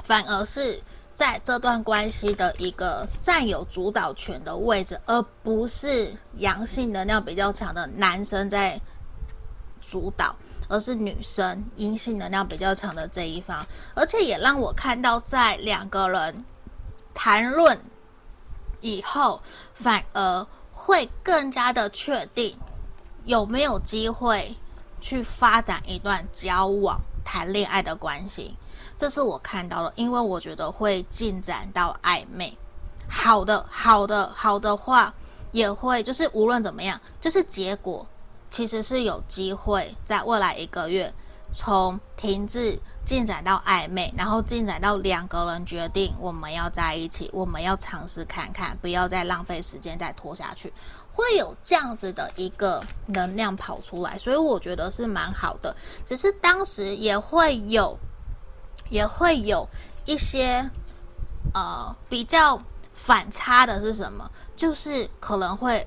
[0.08, 0.82] 反而是
[1.12, 8.80] 在这段关系的一个占有主导权的位置，而不是阳性能量比较强的男生在
[9.80, 10.34] 主导。
[10.70, 16.44] 而是女生阴性能量比较强的这一方，而且也让我看到，在两个人
[17.14, 17.80] 谈论
[18.82, 19.40] 以后，
[19.72, 22.54] 反而会更加的确定
[23.24, 24.54] 有没有机会
[25.00, 28.54] 去发展一段交往、谈恋爱的关系。
[28.98, 32.54] 这是我看到的，因为我觉得会进展到暧昧。
[33.08, 35.14] 好的，好的，好的话，
[35.52, 38.06] 也会就是无论怎么样，就是结果。
[38.50, 41.12] 其实是有机会在未来一个月，
[41.52, 50.72] 从停滞进展到暧昧，然后进展到两个人决定我们要在一起，我们要尝试看看，不要再浪费时间再拖下去，
[51.12, 55.76] 会有这样子的一个能量跑出来，所以我觉得是蛮好的。
[56.06, 57.98] 只是当时也会有，
[58.90, 59.68] 也会有
[60.04, 60.68] 一些
[61.54, 62.60] 呃比较
[62.94, 64.30] 反差的是什么？
[64.56, 65.86] 就是可能会。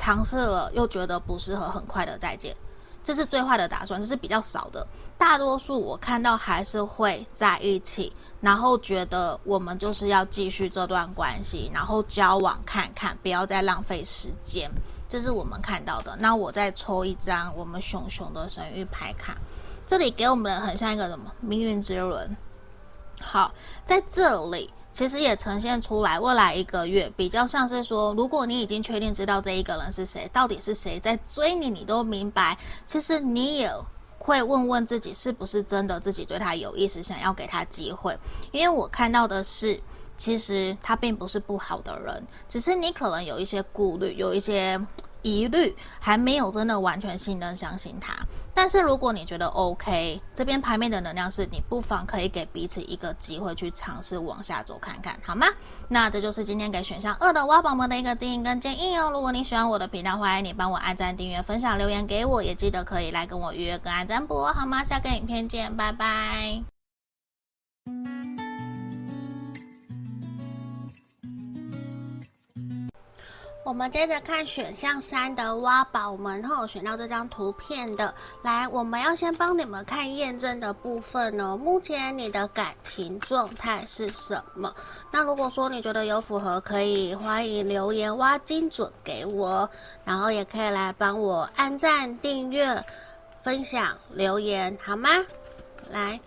[0.00, 2.54] 尝试了又觉得不适合，很快的再见，
[3.02, 4.86] 这是最坏的打算，这是比较少的。
[5.18, 14.70] 大多数我看到还是会在一起，然后觉得我们就是要继续这段关系，然后交往看看，不要再浪费时间。
[15.08, 16.16] 这是我们看到的。
[16.20, 19.36] 那我再抽一张我们熊熊的神域牌卡，
[19.88, 22.36] 这里给我们很像一个什么命运之轮。
[23.20, 23.52] 好，
[23.86, 24.70] 在这里。
[24.90, 32.58] 其实也呈现出来，未来一个月比较像是说，如果你已经确定知道这一个人是谁，到底是谁在追你，你都明白。
[32.84, 33.72] 其实你也
[34.18, 38.18] 会问问自己，是不是真的自己对他有意思，想要给他机会。
[38.50, 39.80] 因为我看到的是，
[40.16, 44.80] 其实他并不是不好的人，只是你可能有一些顾虑，有一些
[45.22, 48.14] 疑虑，还没有真的完全信任、相信他。
[48.54, 55.46] 但是如果你觉得 OK，这边牌面的能量是你不妨可以给彼此一个机会去尝试往下走看看，好吗？
[55.88, 59.10] 那这就是今天给选项二的挖宝们的一个建议跟建议哦。
[59.12, 64.82] 如果你喜欢我的频道，欢迎你帮我按赞、订阅、分享、留言给我，也记得可以来跟我预约个案占卜，好吗？
[64.82, 66.62] 下个影片见，拜拜。
[73.68, 81.54] 我们接着看选项三的挖宝们后选到这张图片的，来，我们要先帮你们看验证的部分哦。
[81.54, 84.74] 目前你的感情状态是什么？
[85.12, 89.68] 那如果说你觉得有符合，可以欢迎留言挖精准给我，
[90.02, 92.82] 然后也可以来帮我按赞、订阅、
[93.42, 95.10] 分享、留言，好吗？
[95.90, 96.18] 来。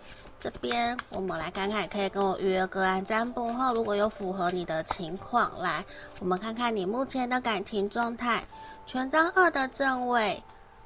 [0.42, 5.84] 这边我们来看看，可以跟我预约个案占卜后，如果有符合你的情况，来，
[6.18, 8.42] 我们看看你目前的感情状态。
[8.84, 10.42] 权杖二的正位，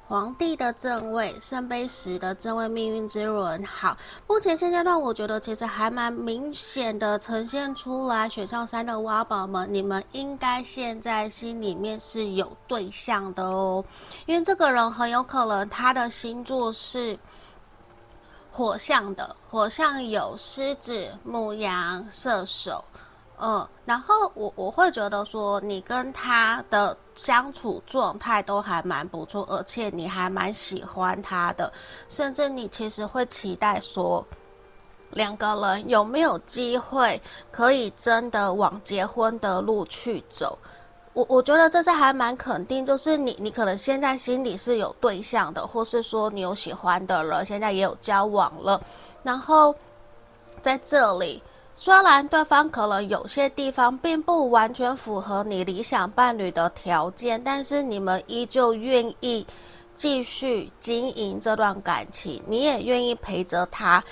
[0.07, 3.65] 皇帝的正位，圣杯十的正位，命运之轮。
[3.65, 3.97] 好，
[4.27, 8.29] 目前现阶段我觉得其实还蛮明显的呈现出来。
[8.29, 13.83] 选项三的挖宝们，你们应该现在心里面是有对象的哦，
[14.27, 17.17] 因为这个人很有可能他的星座是。
[18.57, 22.83] 火象的，火象有狮子、牧羊、射手，
[23.39, 31.71] 嗯，然后我我会觉得说，你跟他的相处状态都还蛮不错，而且你还蛮喜欢他的，
[32.09, 34.25] 甚至你其实会期待说，
[35.11, 40.57] 两个人有没有机会可以真的往结婚的路去走。
[41.17, 48.79] 我我觉得这是还蛮肯定，就是你你可能现在心里是有对象的，或是说你有喜欢的人，现在也有交往了。
[49.23, 49.73] 然后
[50.61, 51.41] 在这里，
[51.73, 59.43] 虽然对方可能有些地方并不完全符合你理想伴侣的条件，但是你们依旧愿意
[59.95, 64.03] 继续经营这段感情，你也愿意陪着他。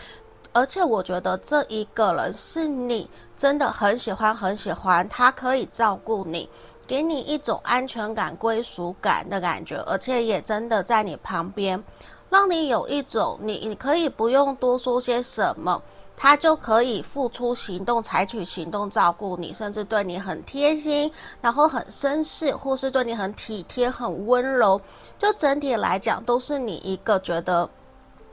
[0.53, 6.49] 而且我觉得这一个人是你真的很喜欢很喜欢，他可以照顾你。
[6.88, 11.84] 给你一种安全感、归属感的感觉，而且也真的在你旁边，
[12.30, 15.82] 让你有一种你你可以不用多说些什么，
[16.16, 21.12] 他就可以付出行动、采取行动照顾你，甚至对你很贴心，
[21.42, 24.80] 然后很绅士，或是对你很体贴、很温柔。
[25.18, 27.70] 就整体来讲，都是你一个觉得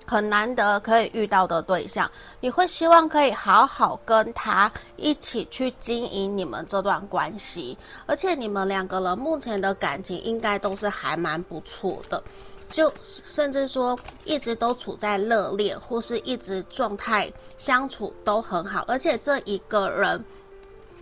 [0.07, 7.77] 很难得可以遇到的对象，你会希望可以好好跟他一起去经营你们这段关系，
[8.07, 12.23] 而且你们两个人目前的感情应该都是还蛮不错的，
[12.71, 20.23] 就甚至说一直都处在热恋，或是一直状态相处都很好，而且这一个人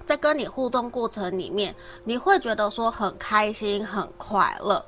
[0.06, 1.74] 在跟你互动过程里面，
[2.04, 4.84] 你会觉得说很开心、很快乐。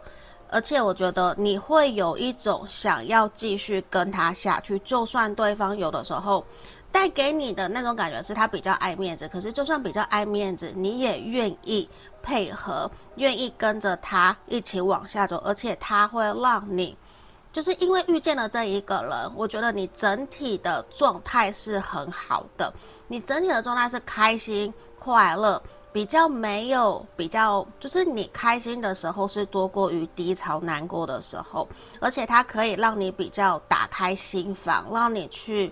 [0.52, 6.44] 而且我觉得你会有一种想要继续跟他下去，就算对方有的时候
[6.92, 11.88] 带给你的那种感觉是他比较爱面子，可是就算比较爱面子，你也愿意
[12.22, 16.94] 配合，愿意跟着他一起往下走，而且他会让你，
[17.50, 22.70] 就是因为遇见了这一个人，我觉得你整体的状态是很好的，
[23.08, 25.60] 你整体的状态是开心快乐。
[25.92, 31.68] 比较没有比较，就是你开心的时候是多过于低潮难过的时候，
[32.00, 35.70] 而且它可以让你比较打开心房，让你去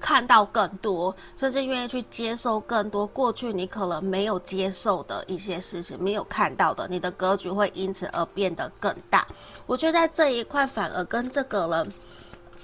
[0.00, 9.26] 看到更多，甚至愿意去接受更多过去你可能没有接受的一些事情，没有看到的，你的格局会因此而变得更大。
[9.66, 11.92] 我觉得在这一块反而跟这个人。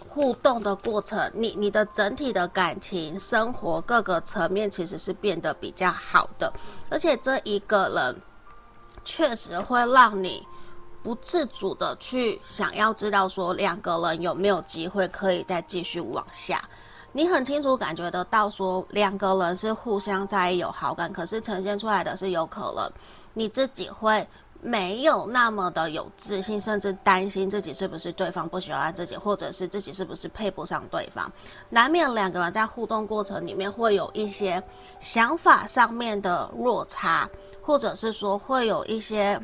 [0.09, 6.53] 互动的过程，你你的整体的感情生活各个层面其实是变得比较好的，
[6.91, 8.21] 而且这一个人
[9.05, 10.47] 确实会让你
[11.03, 16.63] 不自主的去想要知道说两个人有没有机会可以再继续往下。
[17.13, 22.93] 你很清楚感觉得到说两个人是互相在有好感，可是呈现出来的是有可能
[23.33, 24.27] 你自己会。
[24.63, 31.31] 没有那么的有自信，甚至担心自己是不是对方不喜欢自己，或者是自己是不是配不上对方，
[31.69, 34.63] 难免两个人在互动过程里面会有一些
[34.99, 37.29] 想法上面的落差，
[37.63, 39.41] 或者是说会有一些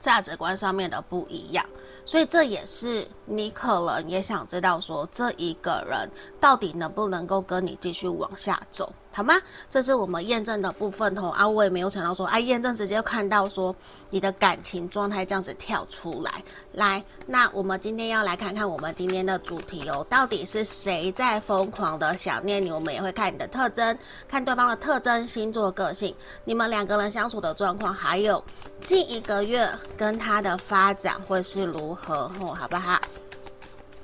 [0.00, 1.64] 价值观上面的不一样。
[2.06, 6.10] 所以这也是你可能也想知道，说这一个人
[6.40, 9.34] 到底能不能够跟你继续往下走，好吗？
[9.70, 11.28] 这是我们验证的部分哦。
[11.30, 13.74] 啊，我也没有想到说，哎、啊，验证直接看到说
[14.10, 16.42] 你的感情状态这样子跳出来。
[16.72, 22.70] 来，那我们今天要来看看我们今天的主题哦，到底是谁在疯狂的想念你？
[22.70, 23.96] 我们也会看你的特征，
[24.28, 28.42] 看对方的特征、星座、个性，你们两个人相处的状况，还有
[28.80, 32.00] 近一个月跟他的发展会是如何。
[32.10, 32.98] 和后好不好？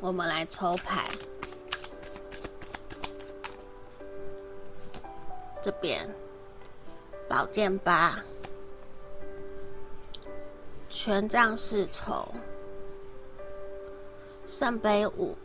[0.00, 1.10] 我们来抽牌，
[5.66, 6.08] 这边
[7.28, 8.20] 宝剑八、
[10.88, 12.24] 权杖侍从、
[14.46, 15.36] 圣杯五、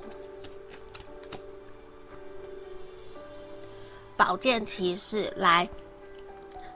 [4.15, 5.33] 宝剑骑士。
[5.37, 5.67] 来，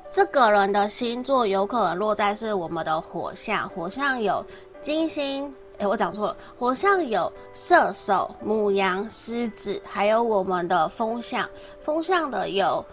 [0.09, 4.43] 这个人的星座有可能落在是我们的火象，火象有
[4.81, 5.53] 金星。
[5.77, 11.47] 哎，我讲错了，火象有射手、母羊、狮子，还有我们的风象。
[11.83, 12.83] 风象的有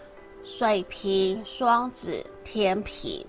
[0.43, 3.25] 水瓶、双子、天平。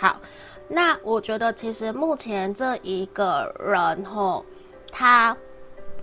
[0.00, 0.20] 好，
[0.68, 4.44] 那我觉得其实目前这一个人吼，
[4.90, 5.36] 他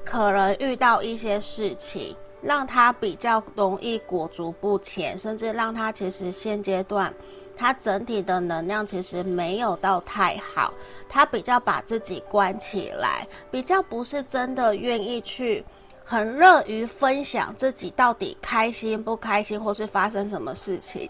[0.06, 7.14] 可能遇到一些事情，让他比较容易裹足不前，甚至让他其实现阶段。
[7.56, 10.74] 他整体的能量其实没有到太好，
[11.08, 15.64] 他比较把自己关起来，比较不是真的愿意去
[16.12, 21.10] 很乐于分享自己到底开心不开心，或是发生什么事情。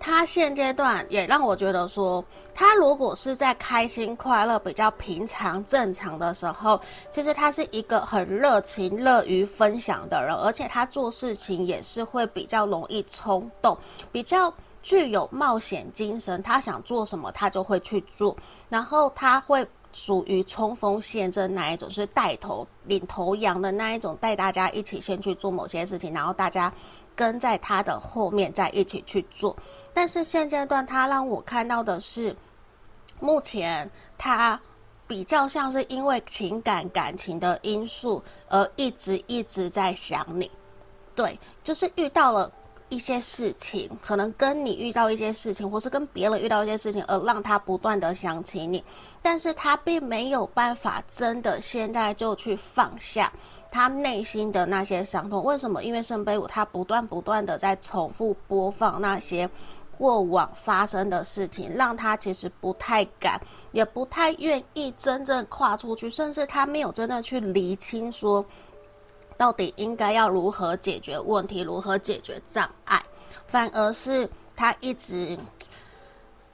[0.00, 6.80] 他现阶段也让我觉得说，他如果是在开心快乐、比较平常正常的时候，
[7.12, 13.76] 其实他是一个很热情、乐于分享的人，而且他做事情也是会比较容易冲动，
[14.10, 14.50] 比较。
[14.80, 18.34] 具有冒险精神，他想做什么，他就会去做。
[18.70, 26.72] 然后他会属于冲锋陷阵那一种，是带头领头羊的那一种，带大家一起先去做某些事情，然后大家
[27.16, 29.56] 跟在他的后面再一起去做。
[29.92, 32.36] 但是现阶段他让我看到的是，
[33.18, 34.60] 目前他
[35.06, 40.50] 比较像是因为情感感情的因素而一直一直在想你，
[41.14, 42.52] 对，就是遇到了。
[42.88, 48.82] 一些事情，可能跟你遇到一些事情，或是跟别人遇到一些事情，而让他不断的想起你，
[49.22, 53.32] 但是他并没有办法真的现在就去放下
[53.70, 55.44] 他内心的那些伤痛。
[55.44, 55.84] 为什么？
[55.84, 59.48] 因为圣杯五他不断不断的在重复播放那些
[59.96, 63.40] 过往发生的事情，让他其实不太敢，
[63.72, 68.44] 也不太愿意真正跨出去，甚至他没有真的去厘清说。
[69.38, 73.02] 到底应该要如何解决问题，如何解决障碍？
[73.46, 75.38] 反而是他一直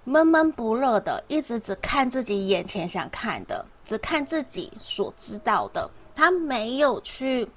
[0.04, 7.48] 闷闷不乐的，一直只看自己眼前想看的，只看自己所知道的，他没有去。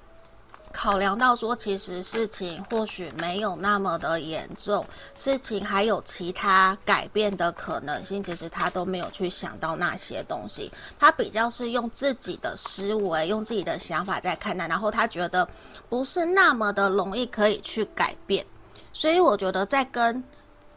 [0.72, 4.84] 考量到说，其实事情或许没有那么的严重，
[5.16, 10.70] 事情还有其他改变的可能性，其实他都没有去想到那些东西。
[10.98, 15.48] 他比较是用自己的思维，用自己的想法在看待，然后他觉得
[15.88, 18.46] 不是那么的容易可以去改变。
[18.92, 20.22] 所以我觉得在跟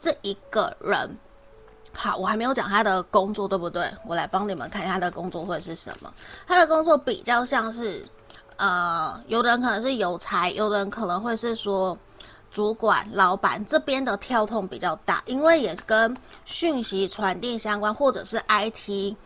[0.00, 1.16] 这一个人，
[1.92, 3.88] 好，我还没有讲他的工作，对不对？
[4.06, 6.12] 我来帮你们看一下他的工作会是什么。
[6.46, 8.04] 他的工作比较像是。
[8.56, 11.96] 呃，有的人可能是有才，有的人可能会是说
[12.50, 19.16] 主管、老板这边的跳动比较大，因为也跟讯息传递相关，或者是 IT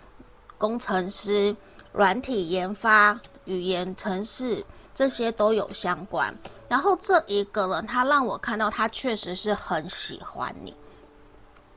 [0.57, 1.55] 工程师、
[1.93, 4.64] 软体研发、语言程式
[4.95, 6.35] 这些都有相关。
[6.68, 10.74] 然后这一个人，他让我看到他确实是很喜欢你，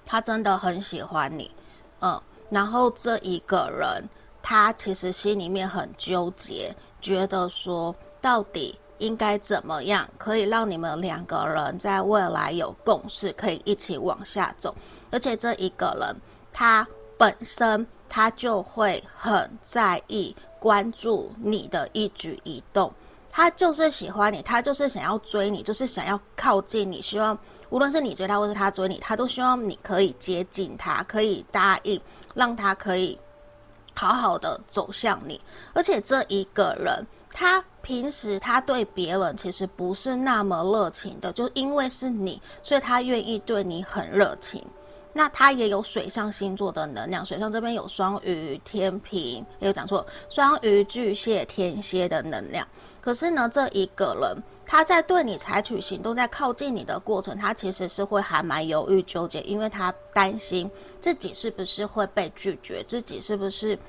[0.05, 1.51] 他真的很喜欢你，
[2.01, 4.07] 嗯、然后这一个人，
[4.41, 6.75] 他其实心里面很纠结。
[7.01, 14.75] 觉得说，到底应该怎么样可以让你们两个人在未来有共识，可以一起往下走？
[15.11, 16.15] 而且这一个人
[16.51, 16.87] 他
[17.17, 22.91] 本身他就会很在意、关注你的一举一动，
[23.31, 27.01] 他就是喜欢你，他就是想要追你，就是想要靠近你。
[27.01, 27.37] 希望
[27.69, 31.99] 无论是你追他，或是他追你，他都希望你可以接近他，可以答应，
[32.33, 33.17] 让他可以。
[33.99, 35.41] 好好的走向你，
[35.73, 44.65] 而且这一个人，他平时他对别人其实不是那么热情的，就因为是你，所以他愿意对你很热情。
[45.11, 52.65] 那他也有水象星座的能量，水象这边有双鱼、天平，也有讲错，双鱼、巨蟹、天蝎的能量。
[53.01, 54.41] 可是呢，这一个人
[54.71, 60.69] 他在对你采取行动，在靠近你的过程，他其实是会还蛮犹豫纠结，因为他担心
[61.01, 63.79] 自己是不是会被拒绝，自己是不是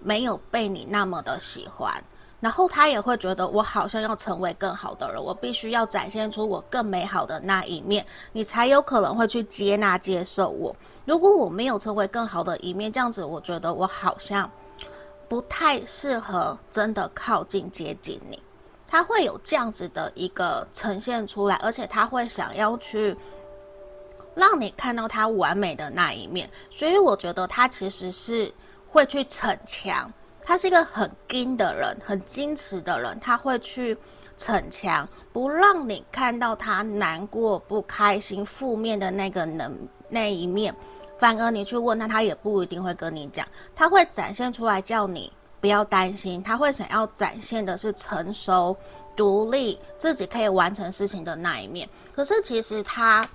[0.00, 2.02] 没有被你那么的喜欢。
[2.40, 10.74] 然后他也会觉得，我好像要成为更好的人，我必须要展现出我更美好的那一面，你才有可能会去接纳、接受我。
[11.04, 14.50] 如果我没有成为更好的一面，这样子，我觉得我好像
[15.28, 18.40] 不太适合真的靠近、接近你。
[18.88, 23.16] 他会有这样子的一个呈现出来，而且他会想要去
[24.34, 26.48] 让你看到他完美的那一面。
[26.70, 28.52] 所以我觉得他其实是
[28.88, 30.12] 会去逞强。
[30.48, 33.98] 他是一个很矜的人，很矜持的人，他会去
[34.36, 39.76] 逞强，不让你看到他难过、不开心、负面的那个能
[40.08, 40.72] 那一面。
[41.18, 46.42] 反而你去问他，他也不一定会跟你讲，他会展现出来叫你不要担心。
[46.42, 48.76] 他会想要展现的是成熟、
[49.14, 51.88] 独立、自己可以完成事情的那一面。
[52.14, 53.28] 可是其实他。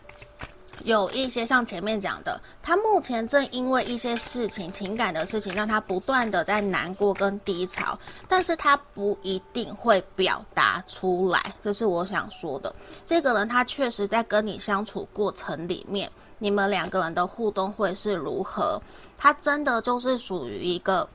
[0.84, 12.74] 有一些像前面讲的，他目前正因为一些事情、情感的事情，让他不断的在难过跟低潮，但是他不一定会表达出来，这是我想说的。
[13.06, 18.82] 这个人他确实在跟你相处过程里面，你们两个人的互动会是如何？
[19.20, 21.08] 他真的就是属于一个，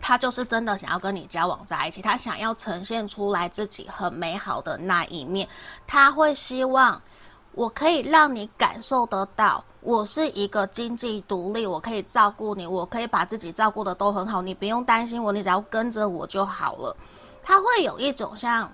[0.00, 5.48] 他就是真的想要跟你交往在一起，他想要呈现出来自己很美好的那一面，
[5.86, 7.00] 他会希望。
[7.52, 16.96] 我可以让你感受得到，我是一个经济独立，我可以照顾你，我可以把自己照顾得都很好，你不用担心我，你只要跟着我就好了。
[17.42, 18.70] 他会有一种像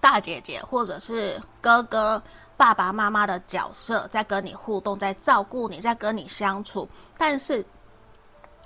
[0.00, 2.20] 大姐姐或者是哥哥、
[2.56, 7.64] 爸爸妈妈的角色在跟你互动，在照顾你，在跟你相处，但是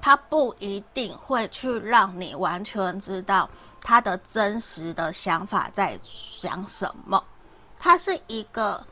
[0.01, 3.49] 他不一定会去让你完全知道
[3.81, 7.23] 他的真实的想法在想什么。
[7.79, 8.85] 他是一个。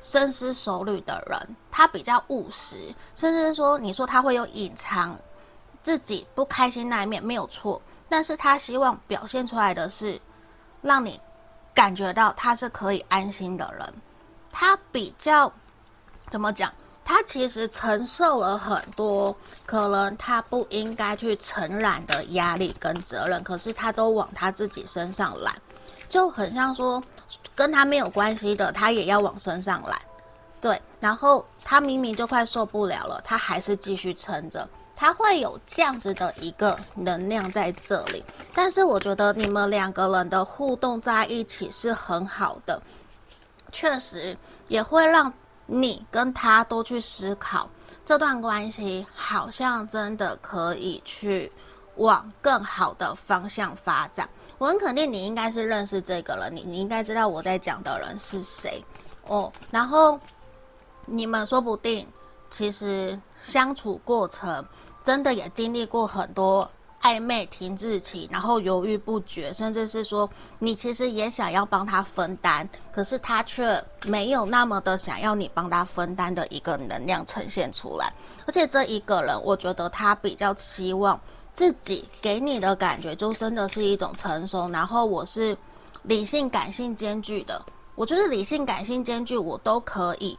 [0.00, 5.18] 深思熟虑的人，他比较务实，甚至说，你说他会有隐藏
[5.82, 7.80] 自己不开心那一面，没有错。
[8.06, 10.20] 但是他希望表现出来的是，
[10.82, 11.18] 让你
[11.72, 13.94] 感觉到他是可以安心的人。
[14.52, 15.50] 他比较
[16.28, 16.70] 怎么讲？
[17.04, 19.36] 他其实承受了很多
[19.66, 25.54] 可能他不应该去承揽的压力跟责任，可是他都往他自己身上揽，
[26.08, 27.02] 就很像说。
[27.56, 30.00] 跟他没有关系的，他也要往身上揽，
[30.60, 30.80] 对。
[31.00, 34.68] 然后他明明就快受不了了，他还是继续撑着。
[34.94, 38.24] 他会有这样子的一个能量在这里。
[38.52, 42.80] 但是我觉得你们两个人的互动在一起是很好的，
[43.72, 44.36] 确实
[44.68, 45.32] 也会让
[45.66, 47.68] 你跟他多去思考
[48.04, 51.50] 这段关系，好像真的可以去
[51.96, 54.28] 往更好的方向发展。
[54.58, 58.84] 我很肯定你应该是认识这个人，你你应该知道我在讲的人是谁
[59.26, 59.52] 哦。
[59.70, 60.18] 然后
[61.06, 62.06] 你们说不定
[62.50, 64.64] 其实相处过程
[65.02, 66.70] 真的也经历过很多
[67.04, 70.28] 暧昧停滞期，然后犹豫不决，甚至是说
[70.58, 78.10] 你其实也想要帮他分担，可是他却没有那么的想要你帮他分担的一个能量呈现出来。
[78.46, 81.20] 而且这一个人，我觉得他比较期望
[81.52, 84.70] 自己给你的感觉，就真的是一种成熟。
[84.70, 85.54] 然后我是
[86.04, 87.62] 理性感性兼具的，
[87.96, 90.38] 我觉得理性感性兼具，我都可以，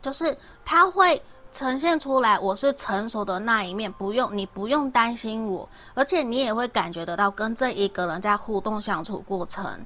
[0.00, 1.20] 就是他会。
[1.56, 9.80] 呈现出来，我是成熟的那一面，不用你不用担心我，而且你也会感觉得到，跟这一个人在互动相处过程，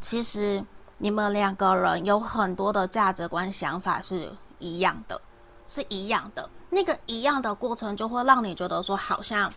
[0.00, 0.60] 其实
[0.98, 5.20] 你们两个人有很多的价值观想法是一样的，
[5.68, 6.50] 是一样的。
[6.68, 9.48] 那个一样的过程，就会让你觉得说，好像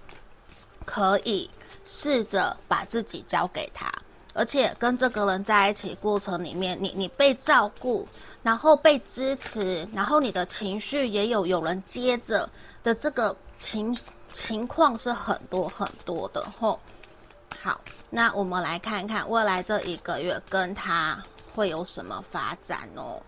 [0.86, 1.50] 可以
[1.84, 3.92] 试着把自己交给他，
[4.36, 8.08] 而且跟这个人在一起过程里面，你你被照顾。
[8.46, 12.48] 然后被支持，然后你的情绪也有有人接着
[12.84, 13.98] 的这个情
[14.32, 16.80] 情况是很多很多的吼。
[17.58, 17.82] 好，
[18.12, 21.18] 那我们来看看未来这一个月跟他
[21.56, 23.20] 会有什么发展哦。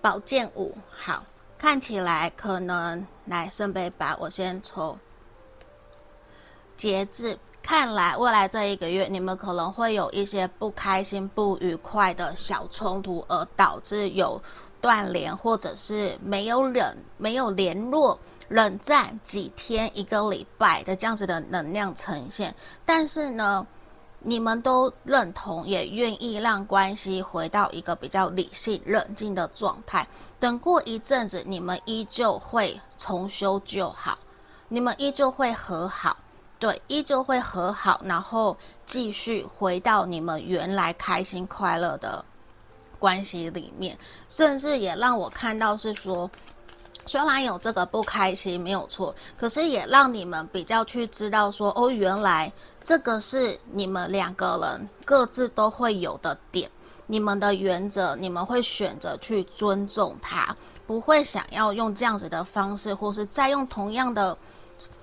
[0.00, 1.22] 宝剑五，好，
[1.58, 4.98] 看起来可能来圣杯八，我先抽
[6.74, 7.38] 节制。
[7.64, 14.40] 看来未来这一个月，你们可能会有一些不开心、不愉快的小冲突，而导致有
[14.82, 22.54] 断联，或者是没有冷、没有联络、冷战几天、一个礼拜的这样子的能量呈现。
[22.84, 23.66] 但是呢，
[24.18, 30.06] 你们都认同，也愿意让关系回到一个比较理性、冷静的状态。
[30.38, 34.18] 等过一阵子，你们依旧会重修旧好，
[34.68, 36.14] 你们依旧会和好。
[36.58, 42.24] 对，依旧会和好，然后继续回到你们原来开心快乐的
[42.98, 43.98] 关系里面，
[44.28, 46.30] 甚至也让我看到是说，
[47.04, 52.50] 虽然有这个不开心没有错，可是也让你们比较去知道说，哦，原来
[52.82, 56.70] 这个是你们两个人各自都会有的点，
[57.06, 64.34] 你们的原则，你们会选择去尊重他，不会想要用这样子的方式，或是再用同样的。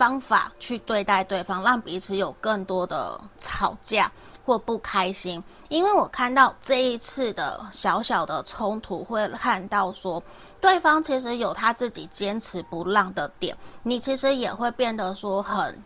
[0.02, 4.12] 方法去对待对方，让彼此有更多的吵架
[4.44, 5.44] 或不开心。
[5.70, 10.20] 因为我看到这一次的小小的冲突，会看到说
[10.60, 15.80] 对方其实有他自己坚持不让的点，你其实也会变得说很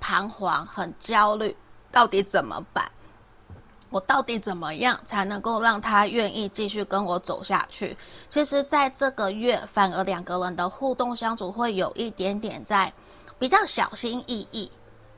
[0.00, 1.54] 彷徨、很焦虑，
[1.92, 2.90] 到底怎么办？
[3.90, 7.94] 我到底怎么样才能够让他愿意继续跟我走下去？
[8.30, 12.90] 其实，在这个月，反而两个人的互动相处会有一点点在。
[13.38, 14.70] 比较小心翼翼，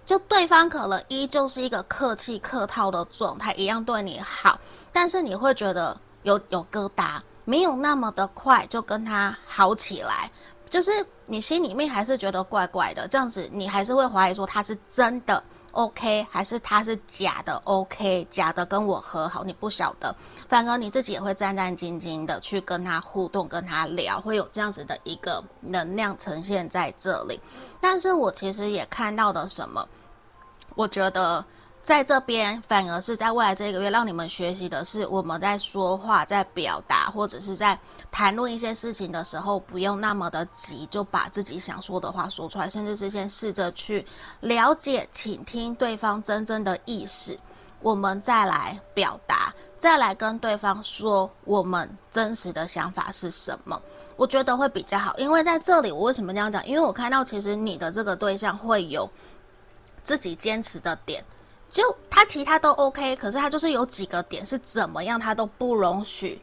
[0.05, 4.59] 就对方可能依旧是一个客气客套的状态，一样对你好，
[4.93, 10.31] 但是你会觉得有有疙瘩，没有那么的快就跟他好起来，
[10.68, 10.91] 就是
[11.27, 15.43] 你心里面还是觉得怪怪的，这样子你还是会怀疑说他是真的。
[15.73, 20.12] OK，还是他是假的？OK，假的跟我和好，你不晓得，
[20.51, 27.41] 反而你自己也会战战兢兢的去跟他互动，跟他聊，会有这样子的一个能量呈现在这里。
[27.81, 29.89] 但是我其实也看到的什么，
[30.75, 31.43] 我觉得。
[31.83, 37.77] 在这边，反而是在未来这一个月，让你们学习的是，我们在说话、在表达，或者是在
[38.13, 44.05] 谈论一些事情的时候，不用那么的急，就把自己想说的话说出来，甚至是先试着去
[44.41, 47.37] 了解、倾听对方真正的意思，
[47.81, 53.81] 我们再来表达，再来跟对方说我们真实的想法是什么，
[54.14, 55.16] 我觉得会比较好。
[55.16, 56.64] 因为在这里，我为什么这样讲？
[56.66, 59.09] 因为我看到其实你的这个对象会有
[60.05, 61.24] 自己坚持的点。
[61.70, 66.43] 就他其他都 OK，可是他就是有几个点是怎么样，他都不容许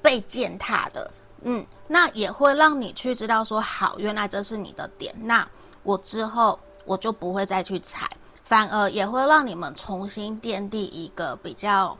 [0.00, 1.08] 被践踏的。
[1.42, 5.46] 嗯，那也会让你去知道说，好，原来这是你的点，那
[5.84, 8.10] 我之后我就不会再去踩，
[8.44, 11.96] 反而也会让你们重新奠定一个比较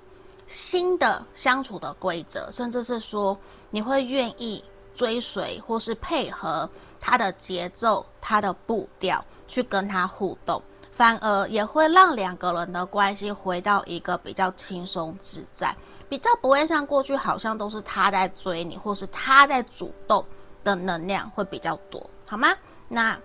[0.47, 3.37] 新的相处的规则，甚至是说
[3.71, 4.63] 你会愿意
[4.95, 6.69] 追随或是配合
[7.01, 10.63] 他的节奏、他的步调去跟他互动。
[10.93, 15.75] 反而也会让两个人的关系回到一个比较轻松自在，
[16.07, 20.23] 比较不会像过去好像都是他在追你，或是他在主动
[20.63, 22.49] 的能量会比较多，好吗？
[22.89, 23.19] 那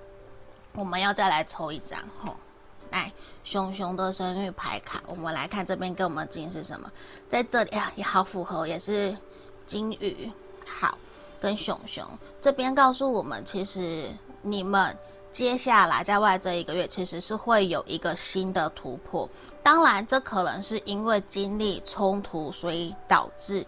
[0.76, 2.38] 我们要再来抽一张吼，
[2.90, 3.12] 来
[3.48, 6.92] 熊熊的生日牌卡，我们来看这边给我们的金是什么？
[7.30, 9.16] 在这里啊，也好符合，也是
[9.66, 10.30] 金鱼，
[10.68, 10.98] 好，
[11.40, 12.06] 跟熊熊
[12.42, 14.94] 这边告诉我们，其实你们。
[15.30, 19.30] 接下来在外这一个月，其实是会有一个新的突破。
[19.62, 23.64] 当然，这可能是因为经历冲突，所以导致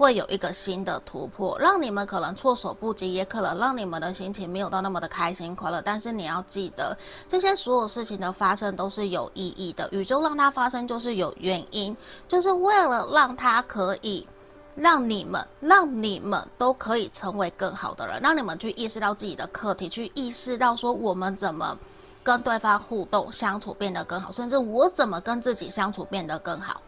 [0.00, 5.82] 会有一个新的突破，让你们可能措手不及，也可能让你们的心情没有到那么的开心快乐。
[5.82, 6.96] 但是你要记得，
[7.28, 11.94] 这些所有事情的发生都是有意义的，宇宙让它发生就是有原因，
[12.26, 14.26] 就是为了让它可以
[14.74, 21.76] 让你们，让你们都可以成为更好的人，让你们去意识到自己的课题，去意识到说我们怎么
[22.22, 26.80] 跟对方互动相处变得更好，甚至我怎么跟自己相处变得更好。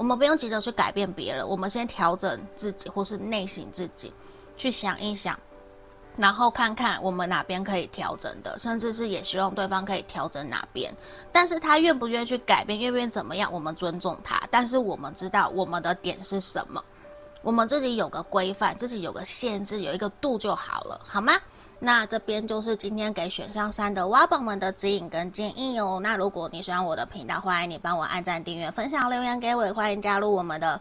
[0.00, 4.10] 我们不用急着去改变别人，我们先调整自己，或是内省自己，
[4.56, 5.38] 去想一想，
[6.16, 10.90] 然后看看我们哪边可以调整的，甚至是也希望对方可以调整哪边。
[11.30, 14.40] 但是他愿不愿意去改变，愿不愿意怎么样，我们尊重他。
[14.50, 16.82] 但是我们知道我们的点是什么，
[17.42, 21.34] 我们自己有个规范，自己有个限制，有一个度就好了，好吗？
[21.82, 25.98] 那这边就是今天给选上三的挖宝们的指引跟建议哦。
[26.02, 30.78] 那如果你喜欢我的频道，欢迎你帮我按赞、订阅、分享、留言给我，也欢迎加入我们的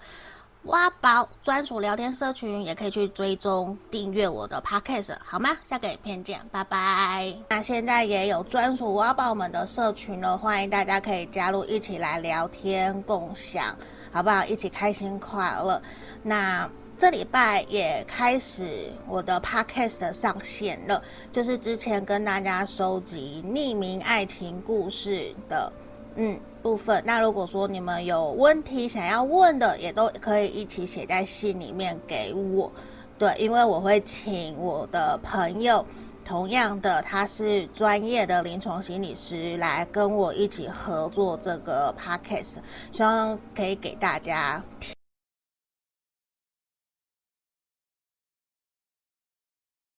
[0.63, 5.55] 挖宝专属聊天社群，也可以去追踪订阅我的 Podcast，好吗？
[5.69, 7.33] 下个影片见，拜拜。
[7.47, 13.73] 那现在也有专属挖宝们的社群了，欢迎大家可以加入，一起来聊天共享，
[14.11, 14.43] 好不好？
[14.45, 15.81] 一起开心快乐。
[16.21, 16.69] 那。
[16.99, 25.71] 这礼拜也开始我的 podcast 上线了，就是之前跟大家收集匿名爱情故事的
[26.17, 27.01] 嗯部分。
[27.05, 32.69] 那如果说你们有问题想要问的，也都可以一起写在信里面给我。
[33.17, 35.85] 对，因为我会请我的朋友，
[36.25, 42.57] 同样的他是专业的临床心理师，来跟我一起合作这个 podcast，
[42.91, 44.61] 希望可以给大家。